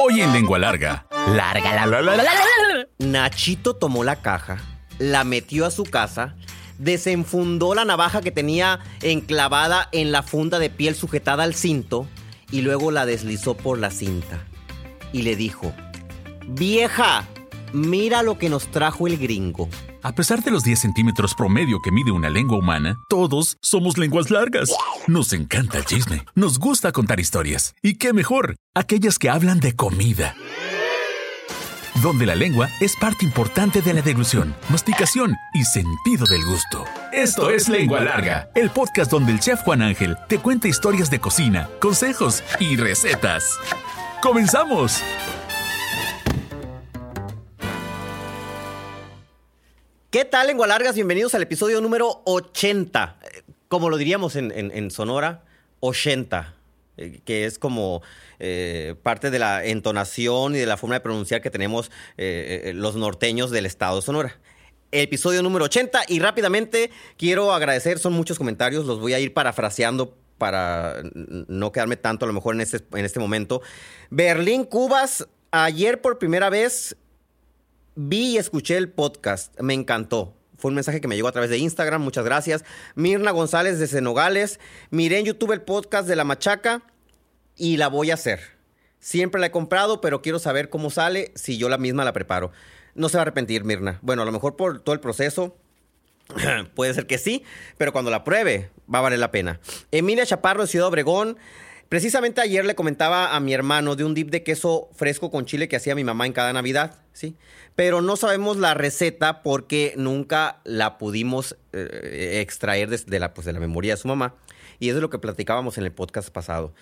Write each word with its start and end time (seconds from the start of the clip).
Hoy 0.00 0.20
en 0.20 0.32
Lengua 0.32 0.60
Larga. 0.60 1.06
Larga 1.34 1.74
la, 1.74 1.86
la, 1.86 2.00
la, 2.02 2.16
la. 2.16 2.24
Nachito 3.00 3.74
tomó 3.74 4.04
la 4.04 4.14
caja, 4.22 4.58
la 5.00 5.24
metió 5.24 5.66
a 5.66 5.72
su 5.72 5.82
casa, 5.82 6.36
desenfundó 6.78 7.74
la 7.74 7.84
navaja 7.84 8.20
que 8.20 8.30
tenía 8.30 8.78
enclavada 9.02 9.88
en 9.90 10.12
la 10.12 10.22
funda 10.22 10.60
de 10.60 10.70
piel 10.70 10.94
sujetada 10.94 11.42
al 11.42 11.54
cinto 11.54 12.06
y 12.52 12.60
luego 12.60 12.92
la 12.92 13.06
deslizó 13.06 13.56
por 13.56 13.80
la 13.80 13.90
cinta. 13.90 14.38
Y 15.12 15.22
le 15.22 15.34
dijo, 15.34 15.72
vieja, 16.46 17.26
mira 17.72 18.22
lo 18.22 18.38
que 18.38 18.50
nos 18.50 18.70
trajo 18.70 19.08
el 19.08 19.18
gringo. 19.18 19.68
A 20.02 20.12
pesar 20.12 20.42
de 20.44 20.50
los 20.50 20.62
10 20.62 20.78
centímetros 20.78 21.34
promedio 21.34 21.80
que 21.82 21.90
mide 21.90 22.12
una 22.12 22.30
lengua 22.30 22.58
humana, 22.58 22.96
todos 23.08 23.58
somos 23.60 23.98
lenguas 23.98 24.30
largas. 24.30 24.70
Nos 25.08 25.32
encanta 25.32 25.78
el 25.78 25.84
chisme, 25.84 26.24
nos 26.34 26.58
gusta 26.58 26.92
contar 26.92 27.18
historias. 27.18 27.74
¿Y 27.82 27.94
qué 27.94 28.12
mejor? 28.12 28.54
Aquellas 28.74 29.18
que 29.18 29.28
hablan 29.28 29.58
de 29.58 29.74
comida. 29.74 30.36
Donde 32.00 32.26
la 32.26 32.36
lengua 32.36 32.68
es 32.80 32.94
parte 32.94 33.24
importante 33.24 33.82
de 33.82 33.92
la 33.92 34.02
deglución, 34.02 34.54
masticación 34.68 35.34
y 35.52 35.64
sentido 35.64 36.26
del 36.26 36.44
gusto. 36.44 36.84
Esto 37.12 37.50
es 37.50 37.68
Lengua 37.68 38.00
Larga, 38.00 38.50
el 38.54 38.70
podcast 38.70 39.10
donde 39.10 39.32
el 39.32 39.40
chef 39.40 39.62
Juan 39.62 39.82
Ángel 39.82 40.16
te 40.28 40.38
cuenta 40.38 40.68
historias 40.68 41.10
de 41.10 41.18
cocina, 41.18 41.68
consejos 41.80 42.44
y 42.60 42.76
recetas. 42.76 43.58
¡Comenzamos! 44.22 45.02
¿Qué 50.10 50.24
tal, 50.24 50.46
lengua 50.46 50.66
largas? 50.66 50.94
Bienvenidos 50.94 51.34
al 51.34 51.42
episodio 51.42 51.82
número 51.82 52.22
80. 52.24 53.18
Eh, 53.20 53.42
Como 53.68 53.90
lo 53.90 53.98
diríamos 53.98 54.36
en, 54.36 54.90
Sonora, 54.90 55.44
80, 55.80 56.54
eh, 56.96 57.20
que 57.26 57.44
es 57.44 57.58
como 57.58 58.00
eh, 58.38 58.94
parte 59.02 59.30
de 59.30 59.38
la 59.38 59.66
entonación 59.66 60.54
y 60.54 60.60
de 60.60 60.64
la 60.64 60.78
forma 60.78 60.94
de 60.94 61.00
pronunciar 61.00 61.42
que 61.42 61.50
tenemos 61.50 61.90
eh, 62.16 62.72
los 62.74 62.96
norteños 62.96 63.50
del 63.50 63.66
estado 63.66 63.96
de 63.96 64.02
Sonora. 64.02 64.38
Episodio 64.92 65.42
número 65.42 65.66
80 65.66 66.04
y 66.08 66.20
rápidamente 66.20 66.90
quiero 67.18 67.52
agradecer, 67.52 67.98
son 67.98 68.14
muchos 68.14 68.38
comentarios, 68.38 68.86
los 68.86 69.00
voy 69.00 69.12
a 69.12 69.20
ir 69.20 69.34
parafraseando 69.34 70.16
para 70.38 71.02
no 71.12 71.70
quedarme 71.70 71.98
tanto 71.98 72.24
a 72.24 72.28
lo 72.28 72.32
mejor 72.32 72.54
en 72.54 72.62
este, 72.62 72.78
en 72.94 73.04
este 73.04 73.20
momento. 73.20 73.60
Berlín 74.08 74.64
Cubas, 74.64 75.28
ayer 75.50 76.00
por 76.00 76.18
primera 76.18 76.48
vez 76.48 76.96
Vi 78.00 78.34
y 78.34 78.38
escuché 78.38 78.76
el 78.76 78.90
podcast, 78.92 79.58
me 79.60 79.74
encantó. 79.74 80.32
Fue 80.56 80.68
un 80.68 80.76
mensaje 80.76 81.00
que 81.00 81.08
me 81.08 81.16
llegó 81.16 81.26
a 81.26 81.32
través 81.32 81.50
de 81.50 81.58
Instagram, 81.58 82.00
muchas 82.00 82.24
gracias. 82.24 82.64
Mirna 82.94 83.32
González 83.32 83.80
de 83.80 83.88
Senogales, 83.88 84.60
miré 84.90 85.18
en 85.18 85.24
YouTube 85.24 85.50
el 85.50 85.62
podcast 85.62 86.06
de 86.06 86.14
La 86.14 86.22
Machaca 86.22 86.82
y 87.56 87.76
la 87.76 87.88
voy 87.88 88.12
a 88.12 88.14
hacer. 88.14 88.38
Siempre 89.00 89.40
la 89.40 89.48
he 89.48 89.50
comprado, 89.50 90.00
pero 90.00 90.22
quiero 90.22 90.38
saber 90.38 90.70
cómo 90.70 90.90
sale 90.90 91.32
si 91.34 91.58
yo 91.58 91.68
la 91.68 91.76
misma 91.76 92.04
la 92.04 92.12
preparo. 92.12 92.52
No 92.94 93.08
se 93.08 93.16
va 93.16 93.22
a 93.22 93.22
arrepentir, 93.22 93.64
Mirna. 93.64 93.98
Bueno, 94.00 94.22
a 94.22 94.24
lo 94.24 94.30
mejor 94.30 94.54
por 94.54 94.78
todo 94.78 94.92
el 94.92 95.00
proceso, 95.00 95.56
Puede 96.74 96.94
ser 96.94 97.06
que 97.06 97.18
sí, 97.18 97.42
pero 97.76 97.92
cuando 97.92 98.10
la 98.10 98.24
pruebe 98.24 98.70
va 98.92 98.98
a 98.98 99.02
valer 99.02 99.18
la 99.18 99.30
pena. 99.30 99.60
Emilia 99.90 100.26
Chaparro 100.26 100.62
de 100.62 100.68
Ciudad 100.68 100.88
Obregón. 100.88 101.38
Precisamente 101.88 102.42
ayer 102.42 102.66
le 102.66 102.74
comentaba 102.74 103.34
a 103.34 103.40
mi 103.40 103.54
hermano 103.54 103.96
de 103.96 104.04
un 104.04 104.12
dip 104.12 104.28
de 104.28 104.42
queso 104.42 104.90
fresco 104.94 105.30
con 105.30 105.46
chile 105.46 105.68
que 105.68 105.76
hacía 105.76 105.94
mi 105.94 106.04
mamá 106.04 106.26
en 106.26 106.34
cada 106.34 106.52
Navidad, 106.52 106.96
¿sí? 107.14 107.34
Pero 107.76 108.02
no 108.02 108.16
sabemos 108.16 108.58
la 108.58 108.74
receta 108.74 109.42
porque 109.42 109.94
nunca 109.96 110.60
la 110.64 110.98
pudimos 110.98 111.56
eh, 111.72 112.40
extraer 112.42 112.90
de, 112.90 113.18
la, 113.18 113.32
pues, 113.32 113.46
de 113.46 113.54
la 113.54 113.60
memoria 113.60 113.94
de 113.94 114.00
su 114.00 114.06
mamá. 114.06 114.34
Y 114.78 114.90
eso 114.90 114.98
es 114.98 115.02
lo 115.02 115.08
que 115.08 115.18
platicábamos 115.18 115.78
en 115.78 115.84
el 115.84 115.92
podcast 115.92 116.28
pasado. 116.28 116.74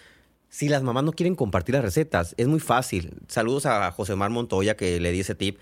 Si 0.48 0.68
las 0.68 0.82
mamás 0.82 1.04
no 1.04 1.12
quieren 1.12 1.36
compartir 1.36 1.76
las 1.76 1.84
recetas, 1.84 2.34
es 2.36 2.48
muy 2.48 2.60
fácil. 2.60 3.14
Saludos 3.28 3.64
a 3.66 3.92
José 3.92 4.14
Omar 4.14 4.30
Montoya 4.30 4.76
que 4.76 4.98
le 4.98 5.12
di 5.12 5.20
ese 5.20 5.36
tip. 5.36 5.60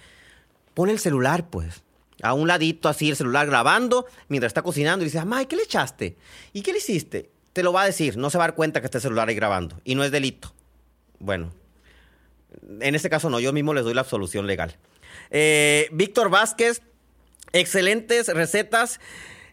Pon 0.72 0.88
el 0.88 0.98
celular, 0.98 1.50
pues. 1.50 1.82
A 2.22 2.32
un 2.32 2.48
ladito 2.48 2.88
así 2.88 3.10
el 3.10 3.16
celular 3.16 3.46
grabando 3.46 4.06
mientras 4.28 4.50
está 4.50 4.62
cocinando 4.62 5.04
y 5.04 5.08
dice, 5.08 5.18
mamá, 5.18 5.44
¿qué 5.44 5.56
le 5.56 5.64
echaste? 5.64 6.16
¿Y 6.54 6.62
qué 6.62 6.72
le 6.72 6.78
hiciste? 6.78 7.33
Te 7.54 7.62
lo 7.62 7.72
va 7.72 7.82
a 7.82 7.86
decir, 7.86 8.18
no 8.18 8.28
se 8.28 8.36
va 8.36 8.44
a 8.44 8.48
dar 8.48 8.56
cuenta 8.56 8.80
que 8.80 8.86
está 8.86 8.98
el 8.98 9.02
celular 9.02 9.28
ahí 9.28 9.34
grabando. 9.34 9.80
Y 9.84 9.94
no 9.94 10.04
es 10.04 10.10
delito. 10.10 10.52
Bueno, 11.18 11.52
en 12.80 12.94
este 12.94 13.08
caso 13.08 13.30
no, 13.30 13.40
yo 13.40 13.52
mismo 13.52 13.72
les 13.72 13.84
doy 13.84 13.94
la 13.94 14.02
absolución 14.02 14.46
legal. 14.46 14.76
Eh, 15.30 15.88
Víctor 15.92 16.28
Vázquez, 16.28 16.82
excelentes 17.52 18.28
recetas 18.28 19.00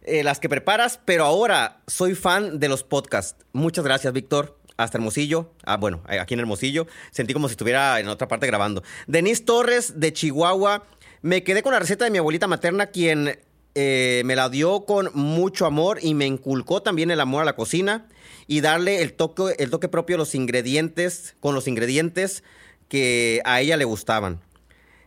eh, 0.04 0.24
las 0.24 0.40
que 0.40 0.50
preparas, 0.50 1.00
pero 1.06 1.26
ahora 1.26 1.82
soy 1.86 2.16
fan 2.16 2.60
de 2.60 2.70
los 2.70 2.84
podcasts. 2.84 3.46
Muchas 3.54 3.86
gracias, 3.86 4.12
Víctor. 4.14 4.58
Hasta 4.78 4.98
Hermosillo. 4.98 5.54
Ah, 5.64 5.78
bueno, 5.78 6.02
aquí 6.08 6.34
en 6.34 6.40
Hermosillo. 6.40 6.88
Sentí 7.12 7.34
como 7.34 7.48
si 7.48 7.54
estuviera 7.54 8.00
en 8.00 8.08
otra 8.08 8.28
parte 8.28 8.48
grabando. 8.48 8.82
Denise 9.06 9.44
Torres, 9.44 10.00
de 10.00 10.12
Chihuahua. 10.12 10.86
Me 11.22 11.44
quedé 11.44 11.62
con 11.62 11.74
la 11.74 11.80
receta 11.80 12.06
de 12.06 12.10
mi 12.10 12.18
abuelita 12.18 12.48
materna, 12.48 12.88
quien 12.88 13.40
eh, 13.76 14.22
me 14.26 14.36
la 14.36 14.50
dio 14.50 14.86
con 14.86 15.10
mucho 15.14 15.66
amor 15.66 16.00
y 16.02 16.14
me 16.14 16.26
inculcó 16.26 16.82
también 16.82 17.12
el 17.12 17.20
amor 17.22 17.42
a 17.44 17.46
la 17.46 17.56
cocina 17.56 18.08
y 18.48 18.62
darle 18.62 19.02
el 19.02 19.14
toque, 19.14 19.56
el 19.60 19.70
toque 19.70 19.88
propio 19.88 20.16
a 20.16 20.20
los 20.20 20.36
ingredientes, 20.36 21.36
con 21.40 21.56
los 21.56 21.68
ingredientes 21.68 22.44
que 22.90 23.42
a 23.46 23.62
ella 23.62 23.78
le 23.78 23.86
gustaban. 23.86 24.42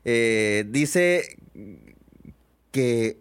Eh, 0.05 0.65
dice 0.69 1.37
que, 2.71 3.19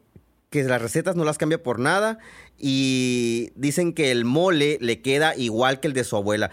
que 0.50 0.64
las 0.64 0.82
recetas 0.82 1.16
no 1.16 1.24
las 1.26 1.38
cambia 1.38 1.62
por 1.62 1.80
nada 1.80 2.20
y 2.58 3.52
dicen 3.56 3.94
que 3.94 4.12
el 4.12 4.26
mole 4.26 4.78
le 4.82 5.02
queda 5.02 5.36
igual 5.36 5.80
que 5.80 5.88
el 5.88 5.94
de 5.94 6.04
su 6.04 6.16
abuela. 6.16 6.52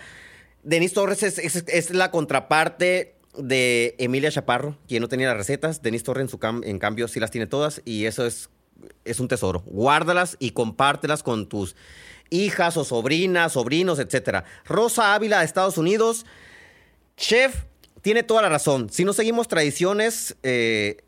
Denise 0.63 0.95
Torres 0.95 1.23
es, 1.23 1.39
es- 1.39 1.65
es 1.69 1.91
la 1.91 2.11
contraparte 2.11 3.15
de 3.39 3.95
Emilia 3.99 4.31
Chaparro, 4.31 4.77
quien 4.89 5.01
no 5.03 5.09
tenía 5.09 5.29
las 5.29 5.37
recetas. 5.37 5.83
Denise 5.83 6.05
Torres, 6.05 6.23
en, 6.23 6.29
su 6.29 6.39
cam- 6.39 6.63
en 6.65 6.79
cambio, 6.79 7.07
sí 7.09 7.21
las 7.21 7.31
tiene 7.31 7.47
todas 7.47 7.81
y 7.85 8.05
eso 8.07 8.27
es, 8.27 8.51
es 9.05 9.21
un 9.21 9.29
tesoro. 9.29 9.63
Guárdalas 9.67 10.37
y 10.39 10.51
compártelas 10.53 11.23
con 11.23 11.49
tus 11.49 11.77
hijas 12.31 12.77
o 12.77 12.85
sobrinas, 12.85 13.53
sobrinos, 13.53 13.99
etc. 13.99 14.45
Rosa 14.65 15.15
Ávila 15.15 15.41
de 15.41 15.45
Estados 15.45 15.79
Unidos. 15.79 16.27
Chef, 17.17 17.65
tiene 18.03 18.23
toda 18.23 18.43
la 18.43 18.49
razón. 18.49 18.89
Si 18.91 19.05
no 19.05 19.13
seguimos 19.13 19.49
tradiciones, 19.49 20.37
eh, 20.43 20.99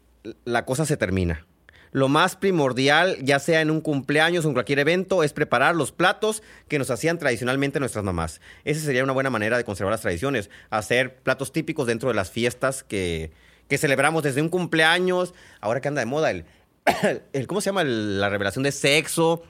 la 0.45 0.65
cosa 0.65 0.85
se 0.85 0.97
termina. 0.97 1.47
Lo 1.93 2.09
más 2.09 2.37
primordial, 2.37 3.19
ya 3.23 3.39
sea 3.39 3.61
en 3.61 3.71
un 3.71 3.83
cumpleaños 3.83 4.45
o 4.45 4.49
en 4.49 4.55
cualquier 4.55 4.79
evento, 4.79 5.23
es 5.23 5.35
preparar 5.35 5.77
los 5.77 5.93
platos 5.93 6.43
que 6.67 6.79
nos 6.79 6.91
hacían 6.91 7.19
tradicionalmente 7.19 7.81
nuestras 7.81 8.03
mamás. 8.03 8.41
Esa 8.65 8.81
sería 8.81 9.05
una 9.05 9.13
buena 9.13 9.29
manera 9.29 9.59
de 9.59 9.65
conservar 9.65 9.93
las 9.93 10.01
tradiciones. 10.01 10.49
Hacer 10.71 11.17
platos 11.17 11.53
típicos 11.53 11.87
dentro 11.87 12.09
de 12.09 12.15
las 12.15 12.31
fiestas 12.31 12.83
que, 12.83 13.31
que 13.69 13.77
celebramos 13.77 14.23
desde 14.23 14.41
un 14.41 14.49
cumpleaños. 14.49 15.35
Ahora 15.61 15.83
que 15.83 15.89
anda 15.89 16.01
de 16.01 16.07
moda 16.07 16.31
el, 16.31 16.47
¿cómo 17.47 17.61
se 17.61 17.67
llama? 17.67 17.85
La 17.85 18.29
revelación 18.29 18.65
de 18.65 18.73
sexo. 18.73 19.43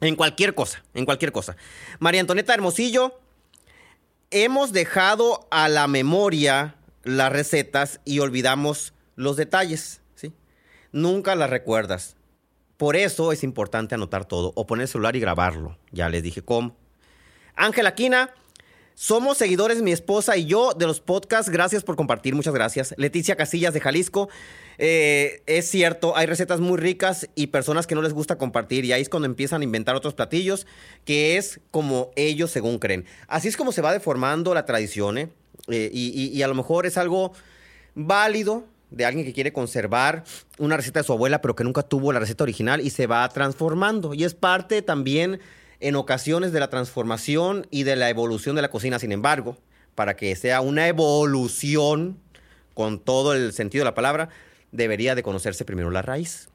En 0.00 0.16
cualquier 0.16 0.54
cosa, 0.54 0.82
en 0.94 1.04
cualquier 1.04 1.30
cosa. 1.30 1.56
María 1.98 2.22
Antonieta 2.22 2.54
Hermosillo, 2.54 3.20
hemos 4.30 4.72
dejado 4.72 5.46
a 5.50 5.68
la 5.68 5.86
memoria 5.88 6.76
las 7.02 7.30
recetas 7.30 8.00
y 8.06 8.20
olvidamos 8.20 8.94
los 9.16 9.36
detalles, 9.36 10.00
¿sí? 10.14 10.32
Nunca 10.92 11.34
las 11.34 11.50
recuerdas. 11.50 12.16
Por 12.78 12.96
eso 12.96 13.30
es 13.30 13.44
importante 13.44 13.94
anotar 13.94 14.24
todo 14.24 14.52
o 14.56 14.66
poner 14.66 14.84
el 14.84 14.88
celular 14.88 15.16
y 15.16 15.20
grabarlo. 15.20 15.76
Ya 15.92 16.08
les 16.08 16.22
dije 16.22 16.40
cómo. 16.40 16.76
Ángela 17.54 17.94
Quina, 17.94 18.30
somos 18.94 19.38
seguidores, 19.38 19.80
mi 19.82 19.92
esposa 19.92 20.36
y 20.36 20.44
yo, 20.44 20.72
de 20.74 20.86
los 20.86 21.00
podcasts. 21.00 21.50
Gracias 21.50 21.82
por 21.82 21.96
compartir, 21.96 22.34
muchas 22.34 22.52
gracias. 22.54 22.94
Leticia 22.98 23.36
Casillas 23.36 23.72
de 23.74 23.80
Jalisco. 23.80 24.28
eh, 24.82 25.42
es 25.46 25.68
cierto, 25.70 26.16
hay 26.16 26.26
recetas 26.26 26.60
muy 26.60 26.78
ricas 26.78 27.28
y 27.34 27.48
personas 27.48 27.86
que 27.86 27.94
no 27.94 28.02
les 28.02 28.12
gusta 28.12 28.36
compartir. 28.36 28.84
Y 28.84 28.92
ahí 28.92 29.02
es 29.02 29.08
cuando 29.08 29.26
empiezan 29.26 29.60
a 29.60 29.64
inventar 29.64 29.94
otros 29.94 30.14
platillos, 30.14 30.66
que 31.04 31.36
es 31.36 31.60
como 31.70 32.10
ellos 32.16 32.50
según 32.50 32.78
creen. 32.78 33.04
Así 33.26 33.48
es 33.48 33.56
como 33.56 33.72
se 33.72 33.82
va 33.82 33.92
deformando 33.92 34.54
la 34.54 34.64
tradición, 34.66 35.18
¿eh? 35.18 35.28
Eh, 35.68 35.90
y, 35.92 36.08
y- 36.08 36.36
y 36.36 36.42
a 36.42 36.48
lo 36.48 36.54
mejor 36.54 36.86
es 36.86 36.96
algo 36.96 37.32
válido 37.94 38.64
de 38.90 39.04
alguien 39.04 39.24
que 39.24 39.32
quiere 39.32 39.52
conservar 39.52 40.24
una 40.58 40.76
receta 40.76 41.00
de 41.00 41.04
su 41.04 41.12
abuela, 41.12 41.40
pero 41.40 41.54
que 41.54 41.62
nunca 41.64 41.82
tuvo 41.82 42.12
la 42.12 42.18
receta 42.18 42.42
original 42.44 42.80
y 42.80 42.90
se 42.90 43.06
va 43.06 43.28
transformando. 43.28 44.14
Y 44.14 44.24
es 44.24 44.34
parte 44.34 44.82
también 44.82 45.40
en 45.80 45.96
ocasiones 45.96 46.52
de 46.52 46.60
la 46.60 46.70
transformación 46.70 47.66
y 47.70 47.82
de 47.82 47.96
la 47.96 48.10
evolución 48.10 48.56
de 48.56 48.62
la 48.62 48.70
cocina. 48.70 48.98
Sin 48.98 49.12
embargo, 49.12 49.56
para 49.94 50.16
que 50.16 50.34
sea 50.36 50.60
una 50.60 50.88
evolución 50.88 52.18
con 52.74 53.00
todo 53.00 53.34
el 53.34 53.52
sentido 53.52 53.82
de 53.82 53.90
la 53.90 53.94
palabra, 53.94 54.28
debería 54.72 55.14
de 55.14 55.22
conocerse 55.22 55.64
primero 55.64 55.90
la 55.90 56.02
raíz. 56.02 56.48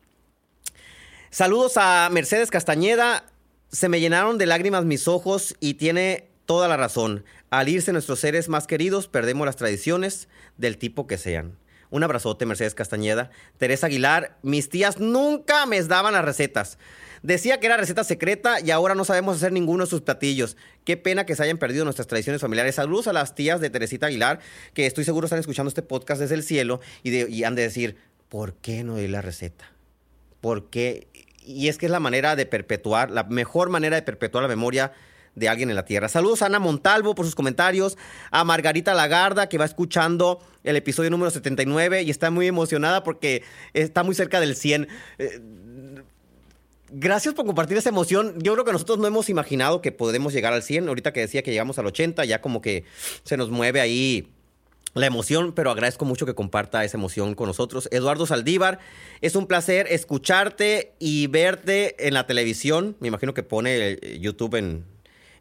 Saludos 1.29 1.73
a 1.75 2.09
Mercedes 2.11 2.49
Castañeda. 2.49 3.25
Se 3.71 3.89
me 3.89 3.99
llenaron 3.99 4.37
de 4.37 4.45
lágrimas 4.45 4.85
mis 4.85 5.07
ojos 5.07 5.55
y 5.59 5.73
tiene 5.73 6.29
toda 6.45 6.67
la 6.67 6.77
razón. 6.77 7.25
Al 7.49 7.67
irse 7.67 7.91
nuestros 7.91 8.19
seres 8.19 8.47
más 8.47 8.67
queridos, 8.67 9.07
perdemos 9.07 9.45
las 9.45 9.57
tradiciones 9.57 10.29
del 10.57 10.77
tipo 10.77 11.07
que 11.07 11.17
sean. 11.17 11.57
Un 11.95 12.03
abrazote, 12.03 12.45
Mercedes 12.45 12.75
Castañeda. 12.75 13.31
Teresa 13.57 13.87
Aguilar, 13.87 14.37
mis 14.41 14.67
tías 14.67 14.99
nunca 14.99 15.65
me 15.65 15.81
daban 15.81 16.11
las 16.11 16.25
recetas. 16.25 16.77
Decía 17.23 17.61
que 17.61 17.67
era 17.67 17.77
receta 17.77 18.03
secreta 18.03 18.59
y 18.59 18.71
ahora 18.71 18.95
no 18.95 19.05
sabemos 19.05 19.37
hacer 19.37 19.53
ninguno 19.53 19.85
de 19.85 19.89
sus 19.89 20.01
platillos. 20.01 20.57
Qué 20.83 20.97
pena 20.97 21.25
que 21.25 21.37
se 21.37 21.43
hayan 21.43 21.57
perdido 21.57 21.85
nuestras 21.85 22.07
tradiciones 22.07 22.41
familiares. 22.41 22.75
Saludos 22.75 23.07
a 23.07 23.13
las 23.13 23.33
tías 23.33 23.61
de 23.61 23.69
Teresita 23.69 24.07
Aguilar, 24.07 24.41
que 24.73 24.85
estoy 24.85 25.05
seguro 25.05 25.27
están 25.27 25.39
escuchando 25.39 25.69
este 25.69 25.83
podcast 25.83 26.19
desde 26.19 26.35
el 26.35 26.43
cielo 26.43 26.81
y, 27.01 27.15
y 27.33 27.45
han 27.45 27.55
de 27.55 27.61
decir, 27.61 27.95
¿por 28.27 28.55
qué 28.55 28.83
no 28.83 28.97
di 28.97 29.07
la 29.07 29.21
receta? 29.21 29.71
¿Por 30.41 30.69
qué? 30.69 31.07
Y 31.45 31.69
es 31.69 31.77
que 31.77 31.85
es 31.85 31.93
la 31.93 32.01
manera 32.01 32.35
de 32.35 32.45
perpetuar, 32.45 33.09
la 33.09 33.23
mejor 33.23 33.69
manera 33.69 33.95
de 33.95 34.01
perpetuar 34.01 34.41
la 34.41 34.49
memoria 34.49 34.91
de 35.35 35.49
alguien 35.49 35.69
en 35.69 35.75
la 35.75 35.85
tierra. 35.85 36.09
Saludos 36.09 36.41
a 36.41 36.47
Ana 36.47 36.59
Montalvo 36.59 37.13
por 37.15 37.25
sus 37.25 37.35
comentarios, 37.35 37.97
a 38.31 38.43
Margarita 38.43 38.93
Lagarda 38.93 39.47
que 39.47 39.57
va 39.57 39.65
escuchando 39.65 40.39
el 40.63 40.75
episodio 40.75 41.09
número 41.09 41.29
79 41.29 42.03
y 42.03 42.09
está 42.09 42.31
muy 42.31 42.47
emocionada 42.47 43.03
porque 43.03 43.43
está 43.73 44.03
muy 44.03 44.15
cerca 44.15 44.39
del 44.39 44.55
100. 44.55 44.87
Eh, 45.19 45.41
gracias 46.89 47.33
por 47.33 47.45
compartir 47.45 47.77
esa 47.77 47.89
emoción. 47.89 48.35
Yo 48.41 48.53
creo 48.53 48.65
que 48.65 48.71
nosotros 48.71 48.97
no 48.97 49.07
hemos 49.07 49.29
imaginado 49.29 49.81
que 49.81 49.91
podemos 49.91 50.33
llegar 50.33 50.53
al 50.53 50.63
100. 50.63 50.87
Ahorita 50.87 51.13
que 51.13 51.19
decía 51.19 51.43
que 51.43 51.51
llegamos 51.51 51.77
al 51.77 51.85
80, 51.85 52.25
ya 52.25 52.41
como 52.41 52.61
que 52.61 52.85
se 53.23 53.37
nos 53.37 53.49
mueve 53.49 53.81
ahí 53.81 54.31
la 54.93 55.07
emoción, 55.07 55.51
pero 55.53 55.71
agradezco 55.71 56.05
mucho 56.05 56.25
que 56.25 56.33
comparta 56.33 56.85
esa 56.85 56.97
emoción 56.97 57.35
con 57.35 57.47
nosotros. 57.47 57.89
Eduardo 57.91 58.25
Saldívar, 58.25 58.79
es 59.19 59.35
un 59.35 59.45
placer 59.45 59.87
escucharte 59.89 60.93
y 60.99 61.27
verte 61.27 62.07
en 62.07 62.13
la 62.13 62.25
televisión. 62.25 62.95
Me 63.01 63.09
imagino 63.09 63.33
que 63.33 63.43
pone 63.43 63.99
YouTube 64.17 64.55
en, 64.55 64.85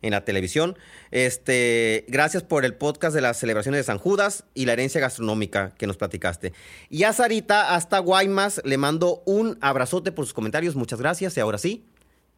en 0.05 0.11
la 0.11 0.25
televisión. 0.25 0.77
Este, 1.11 2.05
gracias 2.09 2.43
por 2.43 2.67
el 2.67 2.75
podcast 2.75 3.15
de 3.15 3.23
las 3.23 3.39
celebraciones 3.39 3.79
de 3.79 3.85
San 3.85 3.99
Judas 3.99 4.45
y 4.53 4.67
la 4.67 4.75
herencia 4.75 5.01
gastronómica 5.01 5.73
que 5.79 5.87
nos 5.87 5.97
platicaste. 5.97 6.53
Y 6.91 7.05
a 7.05 7.13
Sarita 7.15 7.75
hasta 7.75 7.99
Guaymas 8.01 8.61
le 8.65 8.77
mando 8.77 9.23
un 9.25 9.57
abrazote 9.63 10.13
por 10.13 10.27
sus 10.27 10.35
comentarios. 10.35 10.77
Muchas 10.77 11.01
gracias. 11.01 11.37
Y 11.39 11.41
ahora 11.41 11.57
sí, 11.57 11.87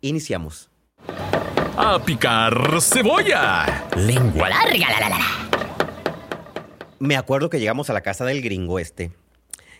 iniciamos. 0.00 0.70
A 1.76 2.00
picar 2.04 2.80
cebolla. 2.80 3.84
Lengua 3.96 4.48
larga, 4.48 4.88
la, 4.88 5.00
la, 5.00 5.08
la. 5.08 5.26
Me 7.00 7.16
acuerdo 7.16 7.50
que 7.50 7.58
llegamos 7.58 7.90
a 7.90 7.92
la 7.92 8.00
casa 8.00 8.24
del 8.24 8.42
gringo 8.42 8.78
este. 8.78 9.10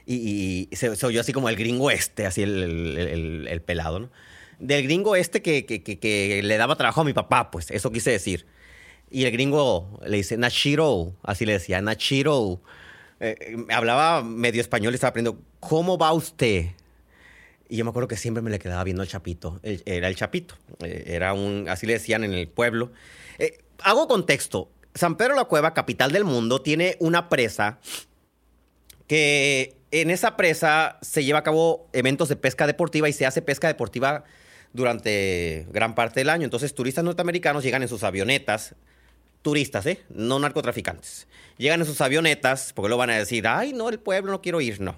Y, 0.05 0.69
se, 0.73 0.91
oyó 1.07 1.21
así 1.21 1.33
como 1.33 1.49
el 1.49 1.57
gringo 1.57 1.91
este, 1.91 2.27
así 2.27 2.43
el, 2.43 3.47
el 3.49 3.63
pelado, 3.63 4.01
¿no? 4.01 4.11
Del 4.59 4.85
gringo 4.85 5.17
este 5.17 5.43
que, 5.43 6.41
le 6.43 6.57
daba 6.57 6.77
trabajo 6.77 7.03
a 7.03 7.05
mi 7.05 7.13
papá, 7.13 7.51
pues, 7.51 7.71
eso 7.71 7.91
quise 7.91 8.11
decir. 8.11 8.47
Y 9.11 9.25
el 9.25 9.33
gringo 9.33 10.01
le 10.05 10.17
dice, 10.19 10.37
Nachiro, 10.37 11.15
así 11.23 11.47
le 11.47 11.53
decía, 11.53 11.81
Nachiro. 11.81 12.61
Eh, 13.21 13.57
hablaba 13.71 14.23
medio 14.23 14.61
español 14.61 14.93
y 14.93 14.97
estaba 14.97 15.11
aprendiendo, 15.11 15.41
¿cómo 15.61 15.97
va 15.97 16.13
usted? 16.13 16.67
Y 17.69 17.77
yo 17.77 17.85
me 17.85 17.91
acuerdo 17.91 18.09
que 18.09 18.17
siempre 18.17 18.43
me 18.43 18.51
le 18.51 18.59
quedaba 18.59 18.85
viendo 18.85 19.03
al 19.03 19.09
Chapito. 19.09 19.61
era 19.63 20.09
el 20.09 20.17
Chapito. 20.17 20.57
Eh, 20.81 21.05
era 21.07 21.33
un, 21.33 21.67
así 21.69 21.87
le 21.87 21.95
decían 21.95 22.25
en 22.25 22.33
el 22.33 22.49
pueblo. 22.49 22.93
Eh, 23.39 23.59
hago 23.83 24.07
contexto. 24.09 24.71
San 24.95 25.17
Pedro 25.17 25.35
la 25.35 25.45
Cueva, 25.45 25.75
capital 25.75 26.13
del 26.13 26.25
mundo, 26.25 26.63
tiene 26.63 26.97
una 27.01 27.29
presa 27.29 27.79
que 29.07 29.77
en 29.91 30.11
esa 30.11 30.37
presa 30.37 30.99
se 31.03 31.25
lleva 31.25 31.41
a 31.41 31.43
cabo 31.43 31.89
eventos 31.93 32.29
de 32.29 32.37
pesca 32.37 32.67
deportiva 32.67 33.09
y 33.09 33.13
se 33.13 33.27
hace 33.27 33.43
pesca 33.43 33.69
deportiva 33.69 34.25
durante 34.77 35.67
gran 35.71 35.95
parte 35.95 36.21
del 36.21 36.31
año. 36.31 36.45
Entonces, 36.45 36.75
turistas 36.75 37.03
norteamericanos 37.03 37.65
llegan 37.65 37.83
en 37.83 37.89
sus 37.89 38.05
avionetas, 38.05 38.75
turistas, 39.43 39.87
¿eh? 39.87 40.03
No 40.11 40.39
narcotraficantes. 40.39 41.27
Llegan 41.57 41.81
en 41.81 41.87
sus 41.87 42.01
avionetas, 42.01 42.73
porque 42.75 42.91
lo 42.91 42.97
van 42.97 43.11
a 43.11 43.17
decir, 43.17 43.49
ay, 43.49 43.73
no, 43.73 43.89
el 43.89 43.99
pueblo 43.99 44.33
no 44.33 44.43
quiero 44.43 44.61
ir, 44.61 44.81
no. 44.81 44.97